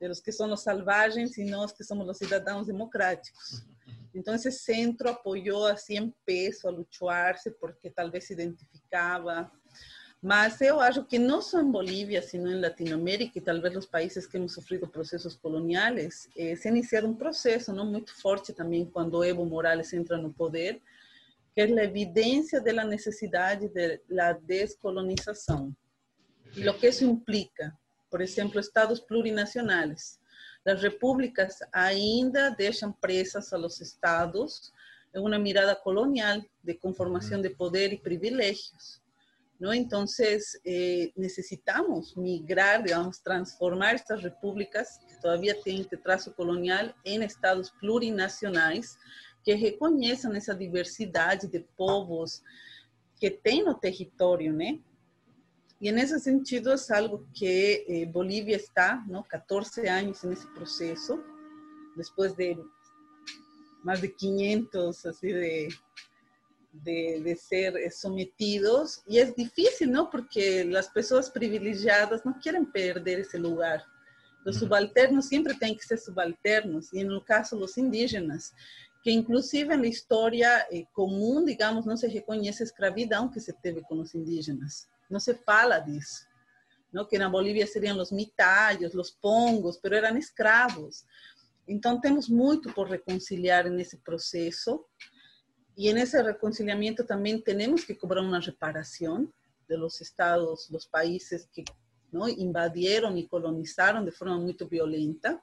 de 0.00 0.06
los 0.06 0.20
que 0.20 0.30
são 0.30 0.52
os 0.52 0.62
salvagens 0.62 1.36
e 1.38 1.44
nós 1.44 1.72
que 1.72 1.82
somos 1.82 2.08
os 2.08 2.16
cidadãos 2.16 2.68
democráticos. 2.68 3.66
Então 4.14 4.36
esse 4.36 4.52
centro 4.52 5.08
apoiou 5.08 5.66
assim 5.66 5.96
em 5.96 6.14
peso 6.24 6.68
a 6.68 6.70
lutar-se 6.70 7.50
porque 7.50 7.90
talvez 7.90 8.28
se 8.28 8.34
identificava 8.34 9.50
mas 10.22 10.60
eu 10.60 10.78
acho 10.78 11.04
que 11.04 11.18
não 11.18 11.42
só 11.42 11.60
em 11.60 11.68
Bolívia, 11.68 12.22
sino 12.22 12.48
em 12.48 12.60
Latinoamérica 12.60 13.38
e 13.38 13.42
talvez 13.42 13.74
nos 13.74 13.86
países 13.86 14.24
que 14.24 14.36
hemos 14.36 14.54
sofrido 14.54 14.86
processos 14.86 15.34
coloniais, 15.34 16.28
eh, 16.36 16.54
se 16.54 16.68
iniciaram 16.68 17.08
um 17.08 17.14
processo 17.14 17.72
não 17.72 17.84
muito 17.84 18.14
forte 18.14 18.52
também 18.52 18.86
quando 18.86 19.24
Evo 19.24 19.44
Morales 19.44 19.92
entra 19.92 20.16
no 20.16 20.32
poder, 20.32 20.80
que 21.52 21.60
é 21.60 21.64
a 21.64 21.84
evidência 21.84 22.60
da 22.60 22.84
necessidade 22.84 23.68
da 24.08 24.32
descolonização. 24.34 25.74
E 26.56 26.68
o 26.68 26.78
que 26.78 26.86
isso 26.86 27.04
implica? 27.04 27.76
Por 28.08 28.20
exemplo, 28.20 28.60
estados 28.60 29.00
plurinacionais. 29.00 30.20
As 30.64 30.80
repúblicas 30.80 31.58
ainda 31.72 32.50
deixam 32.50 32.92
presas 32.92 33.52
a 33.52 33.56
los 33.56 33.80
estados 33.80 34.72
em 35.12 35.18
uma 35.18 35.36
mirada 35.36 35.74
colonial 35.74 36.40
de 36.62 36.74
conformação 36.74 37.40
de 37.40 37.50
poder 37.50 37.92
e 37.92 37.98
privilégios. 37.98 39.01
¿No? 39.62 39.72
Entonces, 39.72 40.60
eh, 40.64 41.12
necesitamos 41.14 42.16
migrar, 42.16 42.82
digamos, 42.82 43.22
transformar 43.22 43.94
estas 43.94 44.20
repúblicas 44.20 44.98
que 45.06 45.14
todavía 45.20 45.54
tienen 45.62 45.88
trazo 46.02 46.34
colonial 46.34 46.92
en 47.04 47.22
estados 47.22 47.70
plurinacionais 47.78 48.98
que 49.44 49.54
reconheçam 49.54 50.34
essa 50.34 50.52
diversidade 50.52 51.46
de 51.46 51.60
povos 51.76 52.42
que 53.20 53.30
tem 53.30 53.62
no 53.62 53.78
território, 53.78 54.52
né? 54.52 54.80
E 55.80 55.92
nesse 55.92 56.18
sentido 56.18 56.72
é 56.72 56.96
algo 56.96 57.24
que 57.32 57.86
eh, 57.88 58.06
Bolívia 58.06 58.56
está, 58.56 59.04
não, 59.06 59.22
14 59.22 59.86
anos 59.86 60.24
nesse 60.24 60.46
processo, 60.54 61.22
depois 61.96 62.34
de 62.34 62.58
mais 63.84 64.00
de 64.00 64.08
500 64.08 65.06
assim 65.06 65.28
de 65.28 65.68
de, 66.72 67.20
de, 67.22 67.36
ser 67.36 67.74
sometidos 67.92 69.02
y 69.06 69.18
es 69.18 69.36
difícil, 69.36 69.92
¿no? 69.92 70.08
Porque 70.10 70.64
las 70.64 70.88
personas 70.88 71.30
privilegiadas 71.30 72.24
no 72.24 72.38
quieren 72.40 72.70
perder 72.70 73.20
ese 73.20 73.38
lugar. 73.38 73.84
Los 74.44 74.56
subalternos 74.56 75.26
siempre 75.28 75.54
tienen 75.54 75.76
que 75.76 75.84
ser 75.84 75.98
subalternos, 75.98 76.92
y 76.92 77.00
en 77.00 77.12
el 77.12 77.22
caso 77.24 77.56
los 77.56 77.78
indígenas, 77.78 78.52
que 79.02 79.10
inclusive 79.10 79.76
na 79.76 79.86
história 79.86 80.66
eh, 80.70 80.86
comum, 80.92 81.44
digamos, 81.44 81.84
não 81.84 81.96
se 81.96 82.06
reconhece 82.06 82.62
a 82.62 82.66
escravidão 82.66 83.28
que 83.28 83.40
se 83.40 83.52
teve 83.52 83.82
com 83.82 84.00
os 84.00 84.14
indígenas. 84.14 84.88
Não 85.10 85.18
se 85.18 85.34
fala 85.34 85.78
disso. 85.80 86.26
Não? 86.92 87.04
Que 87.04 87.18
na 87.18 87.28
Bolívia 87.28 87.66
seriam 87.66 87.98
os 87.98 88.12
mitalhos, 88.12 88.94
os 88.94 89.10
pongos, 89.10 89.78
mas 89.82 89.92
eram 89.92 90.16
escravos. 90.16 91.04
Então, 91.66 92.00
temos 92.00 92.28
muito 92.28 92.72
por 92.72 92.88
reconciliar 92.88 93.68
nesse 93.68 93.96
processo. 93.98 94.84
E 95.76 95.92
nesse 95.92 96.20
reconciliamento 96.20 97.04
também 97.04 97.40
temos 97.40 97.84
que 97.84 97.94
cobrar 97.94 98.22
uma 98.22 98.40
reparação 98.40 99.28
de 99.68 99.76
los 99.76 100.00
estados, 100.00 100.68
dos 100.68 100.84
países 100.84 101.48
que 101.52 101.64
não 102.12 102.28
invadiram 102.28 103.16
e 103.16 103.26
colonizaram 103.26 104.04
de 104.04 104.10
forma 104.10 104.38
muito 104.38 104.66
violenta 104.66 105.40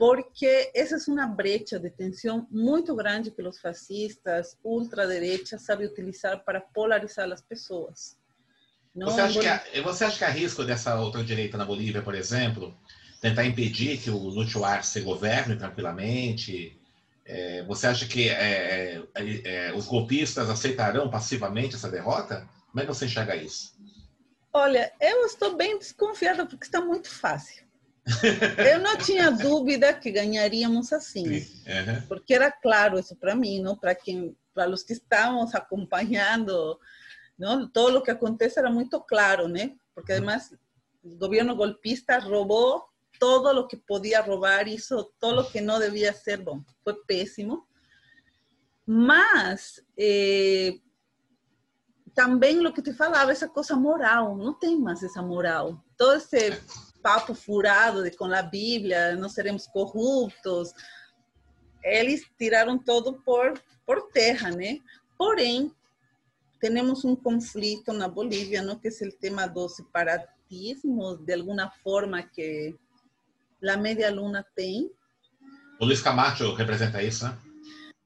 porque 0.00 0.72
essa 0.74 0.96
é 0.96 1.12
uma 1.12 1.26
brecha 1.26 1.78
de 1.78 1.90
tensão 1.90 2.48
muito 2.50 2.96
grande 2.96 3.30
que 3.30 3.42
os 3.42 3.60
fascistas, 3.60 4.56
ultraderecha, 4.64 5.58
sabem 5.58 5.86
utilizar 5.86 6.42
para 6.42 6.58
polarizar 6.58 7.30
as 7.30 7.42
pessoas. 7.42 8.16
Você 8.94 9.20
acha, 9.20 9.40
que 9.40 9.46
há, 9.46 9.82
você 9.82 10.04
acha 10.06 10.16
que 10.16 10.24
há 10.24 10.30
risco 10.30 10.64
dessa 10.64 10.98
outra 10.98 11.22
direita 11.22 11.58
na 11.58 11.66
Bolívia, 11.66 12.00
por 12.00 12.14
exemplo, 12.14 12.74
tentar 13.20 13.44
impedir 13.44 13.98
que 13.98 14.08
o 14.08 14.16
Lúcio 14.16 14.64
Arce 14.64 15.02
governe 15.02 15.54
tranquilamente? 15.54 16.79
É, 17.24 17.62
você 17.64 17.86
acha 17.86 18.06
que 18.06 18.28
é, 18.28 19.02
é, 19.14 19.40
é, 19.44 19.72
os 19.74 19.86
golpistas 19.86 20.50
aceitarão 20.50 21.10
passivamente 21.10 21.76
essa 21.76 21.90
derrota? 21.90 22.48
Como 22.70 22.80
é 22.80 22.86
que 22.86 22.92
você 22.92 23.06
enxerga 23.06 23.36
isso? 23.36 23.74
Olha, 24.52 24.92
eu 25.00 25.24
estou 25.26 25.56
bem 25.56 25.78
desconfiada 25.78 26.44
porque 26.46 26.64
está 26.64 26.80
muito 26.80 27.08
fácil. 27.08 27.64
Eu 28.72 28.80
não 28.80 28.96
tinha 28.96 29.30
dúvida 29.30 29.92
que 29.92 30.10
ganharíamos 30.10 30.92
assim, 30.92 31.28
uhum. 31.28 32.02
porque 32.08 32.34
era 32.34 32.50
claro 32.50 32.98
isso 32.98 33.14
para 33.14 33.36
mim, 33.36 33.60
não 33.60 33.76
para 33.76 33.94
quem, 33.94 34.34
para 34.54 34.70
os 34.70 34.82
que 34.82 34.94
estávamos 34.94 35.54
acompanhando, 35.54 36.80
não, 37.38 37.68
todo 37.68 37.98
o 37.98 38.02
que 38.02 38.10
acontece 38.10 38.58
era 38.58 38.70
muito 38.70 39.00
claro, 39.00 39.46
né? 39.48 39.72
Porque 39.94 40.12
además 40.12 40.52
o 41.02 41.16
governo 41.16 41.54
golpista 41.54 42.18
roubou 42.18 42.89
todo 43.20 43.60
o 43.60 43.66
que 43.68 43.76
podia 43.76 44.22
roubar, 44.22 44.66
hizo 44.66 45.04
todo 45.20 45.42
o 45.42 45.50
que 45.50 45.60
não 45.60 45.78
devia 45.78 46.12
ser, 46.12 46.38
bom, 46.38 46.62
foi 46.82 46.94
péssimo. 47.06 47.66
Mas 48.86 49.84
eh, 49.96 50.78
também 52.14 52.66
o 52.66 52.72
que 52.72 52.82
te 52.82 52.94
falava, 52.94 53.30
essa 53.30 53.46
coisa 53.46 53.76
moral, 53.76 54.36
não 54.36 54.54
tem 54.54 54.76
mais 54.80 55.02
essa 55.02 55.22
moral. 55.22 55.84
Todo 55.96 56.16
esse 56.16 56.60
papo 57.02 57.34
furado 57.34 58.02
de 58.02 58.10
com 58.16 58.24
a 58.24 58.42
Bíblia, 58.42 59.14
não 59.16 59.28
seremos 59.28 59.66
corruptos. 59.66 60.72
Eles 61.84 62.24
tiraram 62.38 62.78
todo 62.78 63.20
por, 63.22 63.62
por 63.86 64.10
terra, 64.10 64.50
né? 64.50 64.80
Porém, 65.16 65.70
temos 66.58 67.04
um 67.04 67.14
conflito 67.14 67.92
na 67.92 68.08
Bolívia, 68.08 68.62
não 68.62 68.78
que 68.78 68.88
é 68.88 68.90
o 68.90 69.12
tema 69.12 69.46
do 69.46 69.68
separatismo, 69.68 71.16
de 71.18 71.34
alguma 71.34 71.70
forma 71.82 72.22
que 72.22 72.74
a 73.68 73.76
Media 73.76 74.10
Luna 74.10 74.44
tem. 74.54 74.90
O 75.78 75.84
Luiz 75.84 76.00
Camacho 76.02 76.54
representa 76.54 77.02
isso, 77.02 77.24
né? 77.24 77.36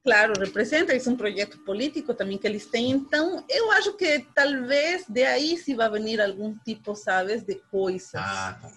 Claro, 0.03 0.33
representa, 0.39 0.93
isso 0.93 1.09
é 1.09 1.11
um 1.11 1.17
projeto 1.17 1.57
político 1.65 2.13
também 2.13 2.37
que 2.37 2.45
eles 2.45 2.67
têm. 2.67 2.91
Então, 2.91 3.43
eu 3.49 3.71
acho 3.71 3.93
que 3.93 4.25
talvez 4.35 5.05
de 5.09 5.23
aí 5.23 5.57
se 5.57 5.73
vai 5.73 5.89
vir 5.89 6.21
algum 6.21 6.55
tipo, 6.63 6.95
sabes, 6.95 7.43
de 7.43 7.55
coisas. 7.71 8.13
Ah, 8.13 8.57
tá. 8.61 8.71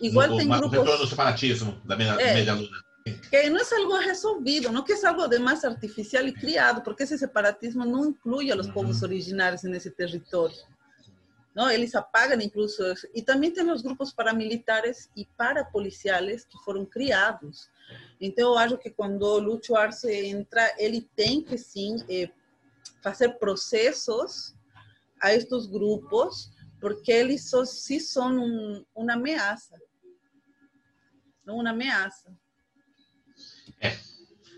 Igual 0.00 0.28
no, 0.28 0.36
tem 0.36 0.46
grupos... 0.46 0.66
O 0.66 0.80
retorno 0.82 0.98
do 0.98 1.08
separatismo 1.08 1.80
da 1.84 1.96
meia, 1.96 2.10
é, 2.20 2.34
meia 2.34 2.52
luna. 2.52 2.84
Que 3.30 3.48
não 3.48 3.58
é 3.58 3.74
algo 3.74 3.96
resolvido, 3.96 4.70
não 4.70 4.84
que 4.84 4.92
é 4.92 5.06
algo 5.06 5.26
de 5.26 5.38
mais 5.38 5.64
artificial 5.64 6.26
e 6.26 6.32
criado, 6.32 6.82
porque 6.82 7.04
esse 7.04 7.16
separatismo 7.16 7.86
não 7.86 8.10
inclui 8.10 8.52
a 8.52 8.56
os 8.56 8.66
uhum. 8.66 8.72
povos 8.72 9.02
originários 9.02 9.62
nesse 9.62 9.90
território. 9.90 10.54
Não, 11.54 11.70
eles 11.70 11.94
apagam 11.94 12.40
incluso 12.40 12.82
E 13.14 13.22
também 13.22 13.50
tem 13.50 13.68
os 13.70 13.82
grupos 13.82 14.12
paramilitares 14.12 15.10
e 15.16 15.24
parapoliciais 15.36 16.44
que 16.44 16.58
foram 16.64 16.84
criados. 16.84 17.68
Então, 18.20 18.52
eu 18.52 18.58
acho 18.58 18.78
que 18.78 18.90
quando 18.90 19.22
o 19.22 19.38
Lúcio 19.38 19.76
Arce 19.76 20.12
entra, 20.12 20.74
ele 20.78 21.08
tem 21.16 21.42
que, 21.42 21.56
sim, 21.58 21.96
eh, 22.08 22.30
fazer 23.02 23.38
processos 23.38 24.54
a 25.20 25.34
estes 25.34 25.66
grupos, 25.66 26.50
porque 26.80 27.10
eles 27.10 27.48
só, 27.48 27.64
sim 27.64 27.98
são 27.98 28.38
um, 28.38 28.84
uma 28.94 29.14
ameaça 29.14 29.76
uma 31.52 31.70
ameaça. 31.70 32.32
É, 33.80 33.96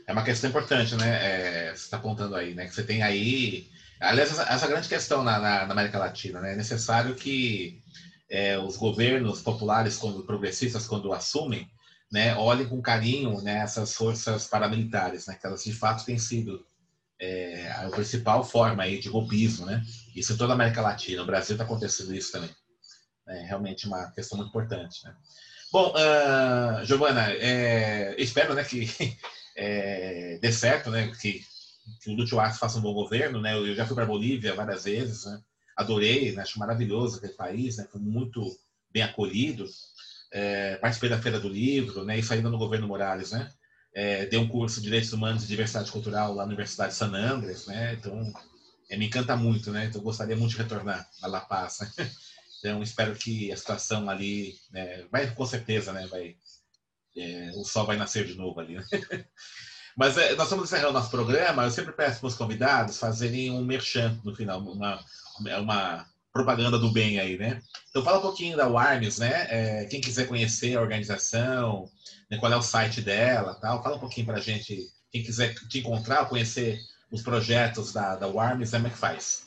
é 0.06 0.12
uma 0.12 0.24
questão 0.24 0.50
importante, 0.50 0.94
né? 0.96 1.68
É, 1.68 1.70
você 1.70 1.84
está 1.84 1.96
apontando 1.96 2.34
aí, 2.34 2.54
né? 2.54 2.66
Que 2.66 2.74
você 2.74 2.84
tem 2.84 3.02
aí. 3.02 3.70
Aliás, 4.00 4.38
essa, 4.38 4.66
grande 4.66 4.88
questão 4.88 5.22
na, 5.22 5.38
na, 5.38 5.66
na, 5.66 5.72
América 5.72 5.98
Latina, 5.98 6.40
né? 6.40 6.54
É 6.54 6.56
necessário 6.56 7.14
que 7.14 7.82
é, 8.30 8.58
os 8.58 8.76
governos 8.76 9.42
populares, 9.42 9.96
quando 9.96 10.24
progressistas, 10.24 10.86
quando 10.86 11.12
assumem, 11.12 11.70
né, 12.10 12.34
olhem 12.36 12.66
com 12.66 12.80
carinho 12.80 13.40
né, 13.42 13.58
essas 13.58 13.94
forças 13.94 14.46
paramilitares, 14.46 15.26
né, 15.26 15.36
que 15.40 15.46
elas 15.46 15.62
de 15.62 15.72
fato 15.72 16.04
têm 16.04 16.18
sido 16.18 16.66
é, 17.20 17.70
a 17.70 17.90
principal 17.90 18.42
forma 18.42 18.82
aí 18.82 18.98
de 18.98 19.10
golpismo, 19.10 19.66
né? 19.66 19.84
Isso 20.16 20.32
em 20.32 20.36
toda 20.36 20.54
a 20.54 20.56
América 20.56 20.80
Latina. 20.80 21.20
No 21.20 21.26
Brasil 21.26 21.54
está 21.54 21.64
acontecendo 21.64 22.14
isso 22.14 22.32
também. 22.32 22.50
É 23.28 23.42
realmente 23.42 23.86
uma 23.86 24.10
questão 24.12 24.38
muito 24.38 24.48
importante, 24.48 25.04
né? 25.04 25.14
Bom, 25.70 25.92
uh, 25.92 26.84
Giovana, 26.84 27.30
é, 27.30 28.14
espero 28.18 28.54
né, 28.54 28.64
que 28.64 28.90
é, 29.54 30.38
dê 30.40 30.50
certo, 30.50 30.90
né? 30.90 31.12
Que, 31.20 31.44
que 32.02 32.10
o 32.10 32.14
Lúcio 32.14 32.38
Arce 32.38 32.58
faça 32.58 32.78
um 32.78 32.82
bom 32.82 32.92
governo, 32.92 33.40
né? 33.40 33.54
Eu 33.54 33.74
já 33.74 33.86
fui 33.86 33.94
para 33.94 34.04
a 34.04 34.08
Bolívia 34.08 34.54
várias 34.54 34.84
vezes, 34.84 35.24
né? 35.24 35.40
Adorei, 35.76 36.32
né? 36.32 36.42
acho 36.42 36.58
maravilhoso 36.58 37.18
aquele 37.18 37.32
país, 37.34 37.76
né? 37.76 37.86
Foi 37.90 38.00
muito 38.00 38.44
bem 38.92 39.02
acolhido. 39.02 39.66
É, 40.32 40.76
participei 40.76 41.08
da 41.08 41.20
Feira 41.20 41.40
do 41.40 41.48
Livro, 41.48 42.04
né? 42.04 42.18
Isso 42.18 42.32
ainda 42.32 42.50
no 42.50 42.58
governo 42.58 42.86
Morales, 42.86 43.32
né? 43.32 43.50
é, 43.94 44.26
dei 44.26 44.38
um 44.38 44.48
curso 44.48 44.76
de 44.76 44.84
Direitos 44.84 45.12
Humanos 45.12 45.44
e 45.44 45.48
Diversidade 45.48 45.90
Cultural 45.90 46.32
lá 46.32 46.42
na 46.42 46.48
Universidade 46.48 46.92
de 46.92 46.98
San 46.98 47.12
Andres, 47.14 47.66
né? 47.66 47.94
Então, 47.94 48.32
é, 48.88 48.96
me 48.96 49.06
encanta 49.06 49.36
muito, 49.36 49.70
né? 49.70 49.86
Então, 49.86 50.00
gostaria 50.00 50.36
muito 50.36 50.52
de 50.52 50.58
retornar 50.58 51.08
a 51.22 51.26
La 51.26 51.40
Paz. 51.40 51.80
Né? 51.80 52.10
Então, 52.62 52.82
espero 52.82 53.16
que 53.16 53.50
a 53.50 53.56
situação 53.56 54.10
ali 54.10 54.54
né, 54.70 55.06
vai, 55.10 55.34
com 55.34 55.46
certeza, 55.46 55.94
né? 55.94 56.06
Vai, 56.08 56.36
é, 57.16 57.52
o 57.54 57.64
sol 57.64 57.86
vai 57.86 57.96
nascer 57.96 58.26
de 58.26 58.34
novo 58.34 58.60
ali. 58.60 58.74
Né? 58.74 58.84
Mas 60.00 60.16
é, 60.16 60.34
nós 60.34 60.46
estamos 60.46 60.64
encerrando 60.64 60.94
nosso 60.94 61.10
programa. 61.10 61.64
Eu 61.64 61.70
sempre 61.70 61.92
peço 61.92 62.20
para 62.20 62.28
os 62.28 62.34
convidados 62.34 62.96
fazerem 62.96 63.50
um 63.50 63.62
merchan 63.62 64.18
no 64.24 64.34
final, 64.34 64.58
uma, 64.58 64.98
uma 65.58 66.06
propaganda 66.32 66.78
do 66.78 66.90
bem 66.90 67.20
aí, 67.20 67.36
né? 67.36 67.60
Então, 67.90 68.02
fala 68.02 68.16
um 68.16 68.22
pouquinho 68.22 68.56
da 68.56 68.66
Warmes, 68.66 69.18
né? 69.18 69.46
É, 69.50 69.84
quem 69.84 70.00
quiser 70.00 70.26
conhecer 70.26 70.74
a 70.74 70.80
organização, 70.80 71.86
né, 72.30 72.38
qual 72.38 72.50
é 72.50 72.56
o 72.56 72.62
site 72.62 73.02
dela, 73.02 73.56
tal. 73.60 73.82
Fala 73.82 73.96
um 73.96 74.00
pouquinho 74.00 74.24
para 74.24 74.38
a 74.38 74.40
gente, 74.40 74.88
quem 75.12 75.22
quiser 75.22 75.54
te 75.54 75.80
encontrar, 75.80 76.30
conhecer 76.30 76.80
os 77.12 77.20
projetos 77.20 77.92
da, 77.92 78.16
da 78.16 78.26
Warmes, 78.26 78.70
como 78.70 78.86
é 78.86 78.90
que 78.90 78.96
faz? 78.96 79.46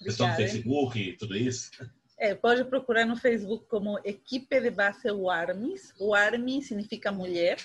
Questão 0.00 0.28
no 0.28 0.36
Facebook 0.36 0.96
e 0.96 1.16
tudo 1.16 1.36
isso? 1.36 1.72
É, 2.16 2.36
pode 2.36 2.64
procurar 2.66 3.04
no 3.04 3.16
Facebook 3.16 3.66
como 3.66 3.98
Equipe 4.04 4.60
de 4.60 4.70
Base 4.70 5.10
Warmes. 5.10 5.92
Warmes 5.98 6.68
significa 6.68 7.10
mulher, 7.10 7.58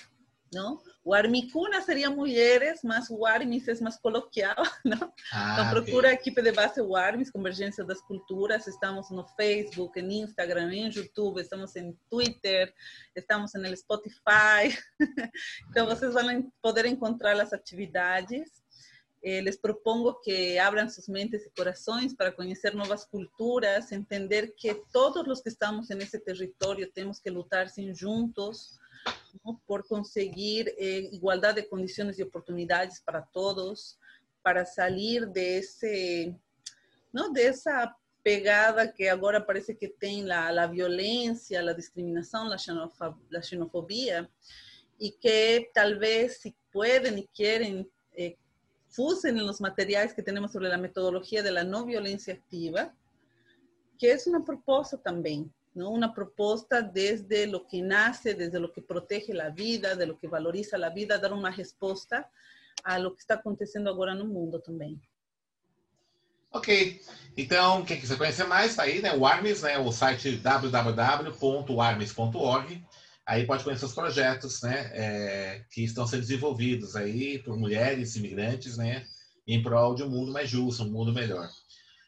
não? 0.54 0.80
O 1.04 1.12
Armicuna 1.12 1.82
seria 1.82 2.08
mulheres, 2.08 2.80
mas 2.82 3.10
o 3.10 3.26
Armis 3.26 3.68
é 3.68 3.74
mais 3.80 3.96
coloquial, 3.98 4.56
não? 4.84 5.12
Ah, 5.32 5.52
então 5.52 5.70
procura 5.70 6.08
a 6.08 6.12
equipe 6.12 6.40
de 6.40 6.52
base 6.52 6.80
Armis, 6.96 7.30
Convergência 7.30 7.84
das 7.84 8.00
Culturas. 8.00 8.66
Estamos 8.66 9.10
no 9.10 9.26
Facebook, 9.36 10.00
em 10.00 10.22
Instagram, 10.22 10.72
em 10.72 10.90
YouTube, 10.90 11.40
estamos 11.40 11.76
em 11.76 11.94
Twitter, 12.08 12.72
estamos 13.14 13.52
no 13.54 13.76
Spotify. 13.76 14.74
então 15.68 15.86
vocês 15.86 16.14
vão 16.14 16.50
poder 16.62 16.86
encontrar 16.86 17.38
as 17.38 17.52
atividades. 17.52 18.64
Eh, 19.26 19.40
les 19.40 19.56
propongo 19.56 20.20
que 20.20 20.58
abran 20.58 20.90
sus 20.90 21.08
mentes 21.08 21.46
y 21.46 21.50
corazones 21.56 22.14
para 22.14 22.36
conocer 22.36 22.74
nuevas 22.74 23.06
culturas, 23.06 23.90
entender 23.90 24.54
que 24.54 24.82
todos 24.92 25.26
los 25.26 25.42
que 25.42 25.48
estamos 25.48 25.90
en 25.90 26.02
ese 26.02 26.20
territorio 26.20 26.92
tenemos 26.92 27.22
que 27.22 27.30
luchar 27.30 27.70
sin 27.70 27.96
juntos 27.96 28.78
¿no? 29.42 29.60
por 29.66 29.86
conseguir 29.86 30.74
eh, 30.78 31.08
igualdad 31.12 31.54
de 31.54 31.68
condiciones 31.68 32.18
y 32.18 32.22
oportunidades 32.22 33.00
para 33.00 33.24
todos, 33.26 33.98
para 34.42 34.64
salir 34.64 35.26
de 35.28 35.58
ese, 35.58 36.36
¿no? 37.12 37.30
De 37.30 37.46
esa 37.46 37.96
pegada 38.22 38.92
que 38.92 39.08
agora 39.08 39.46
parece 39.46 39.76
que 39.76 39.88
tem 39.88 40.24
la, 40.24 40.50
la 40.52 40.66
violência, 40.66 41.60
a 41.60 41.72
discriminação, 41.72 42.50
a 42.50 42.58
xenofobia, 42.58 43.38
a 43.38 43.42
xenofobia, 43.42 44.30
e 44.98 45.10
que 45.10 45.70
talvez 45.74 46.40
se 46.40 46.54
podem 46.72 47.18
e 47.18 47.28
querem 47.32 47.90
eh, 48.16 48.36
fusen 48.88 49.36
en 49.36 49.46
los 49.46 49.60
materiais 49.60 50.12
que 50.12 50.22
temos 50.22 50.52
sobre 50.52 50.72
a 50.72 50.78
metodologia 50.78 51.42
de 51.42 51.50
la 51.50 51.64
não 51.64 51.84
violência 51.84 52.32
activa, 52.34 52.92
que 53.98 54.06
é 54.06 54.16
uma 54.26 54.44
proposta 54.44 54.96
também, 54.96 55.50
¿no? 55.74 55.90
Una 55.90 56.14
propuesta 56.14 56.80
desde 56.80 57.46
lo 57.46 57.66
que 57.66 57.82
nace, 57.82 58.34
desde 58.34 58.60
lo 58.60 58.72
que 58.72 58.80
protege 58.80 59.34
la 59.34 59.50
vida, 59.50 59.94
de 59.94 60.06
lo 60.06 60.18
que 60.18 60.28
valoriza 60.28 60.78
la 60.78 60.88
vida, 60.90 61.18
dar 61.18 61.32
uma 61.32 61.50
resposta 61.50 62.30
a 62.84 62.98
lo 62.98 63.14
que 63.14 63.20
está 63.20 63.34
acontecendo 63.34 63.88
agora 63.88 64.14
no 64.14 64.26
mundo 64.26 64.60
também. 64.60 65.00
Ok, 66.52 67.00
então 67.36 67.84
quem 67.84 68.00
quiser 68.00 68.16
conhecer 68.16 68.44
mais, 68.44 68.70
está 68.70 68.84
aí, 68.84 69.02
né? 69.02 69.12
O 69.16 69.26
Armes, 69.26 69.62
né? 69.62 69.76
O 69.76 69.90
site 69.90 70.36
www.armes.org. 70.36 72.86
Aí 73.26 73.44
pode 73.44 73.64
conhecer 73.64 73.86
os 73.86 73.94
projetos, 73.94 74.62
né? 74.62 74.90
É, 74.92 75.64
que 75.70 75.82
estão 75.82 76.06
sendo 76.06 76.20
desenvolvidos 76.20 76.94
aí 76.94 77.40
por 77.40 77.56
mulheres 77.56 78.14
imigrantes, 78.14 78.76
né? 78.76 79.04
Em 79.46 79.62
prol 79.62 79.94
de 79.96 80.04
um 80.04 80.08
mundo 80.08 80.30
mais 80.30 80.48
justo, 80.48 80.84
um 80.84 80.90
mundo 80.90 81.12
melhor. 81.12 81.50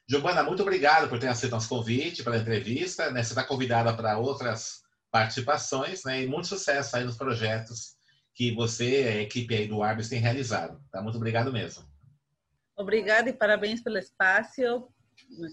Giovana, 0.09 0.45
muito 0.45 0.63
obrigado 0.63 1.09
por 1.09 1.19
ter 1.19 1.27
aceito 1.27 1.53
nosso 1.53 1.69
convite 1.69 2.23
para 2.23 2.35
a 2.35 2.39
entrevista. 2.39 3.11
Né? 3.11 3.23
Você 3.23 3.33
está 3.33 3.43
convidada 3.43 3.95
para 3.97 4.19
outras 4.19 4.83
participações 5.11 6.05
né? 6.05 6.23
e 6.23 6.27
muito 6.27 6.47
sucesso 6.47 6.97
aí 6.97 7.05
nos 7.05 7.17
projetos 7.17 7.97
que 8.33 8.55
você 8.55 9.03
e 9.03 9.09
a 9.09 9.23
equipe 9.23 9.55
aí 9.55 9.67
do 9.67 9.83
Arbis 9.83 10.09
tem 10.09 10.21
realizado. 10.21 10.81
Tá? 10.93 11.03
Muito 11.03 11.17
obrigado 11.17 11.53
mesmo. 11.53 11.85
Obrigada 12.77 13.31
e 13.31 13.33
parabéns 13.33 13.83
pelo 13.83 13.97
espaço, 13.97 14.89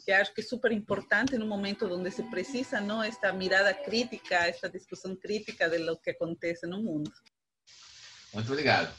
que 0.04 0.12
acho 0.12 0.34
que 0.34 0.42
é 0.42 0.44
super 0.44 0.72
importante 0.72 1.38
no 1.38 1.48
momento 1.48 1.86
onde 1.86 2.12
se 2.12 2.22
precisa 2.24 2.82
não 2.82 3.02
esta 3.02 3.32
mirada 3.32 3.74
crítica, 3.74 4.36
esta 4.36 4.70
discussão 4.70 5.16
crítica 5.16 5.70
de 5.70 5.78
lo 5.78 5.98
que 5.98 6.12
acontece 6.12 6.68
no 6.68 6.84
mundo. 6.84 7.10
Muito 8.34 8.52
obrigado. 8.52 8.94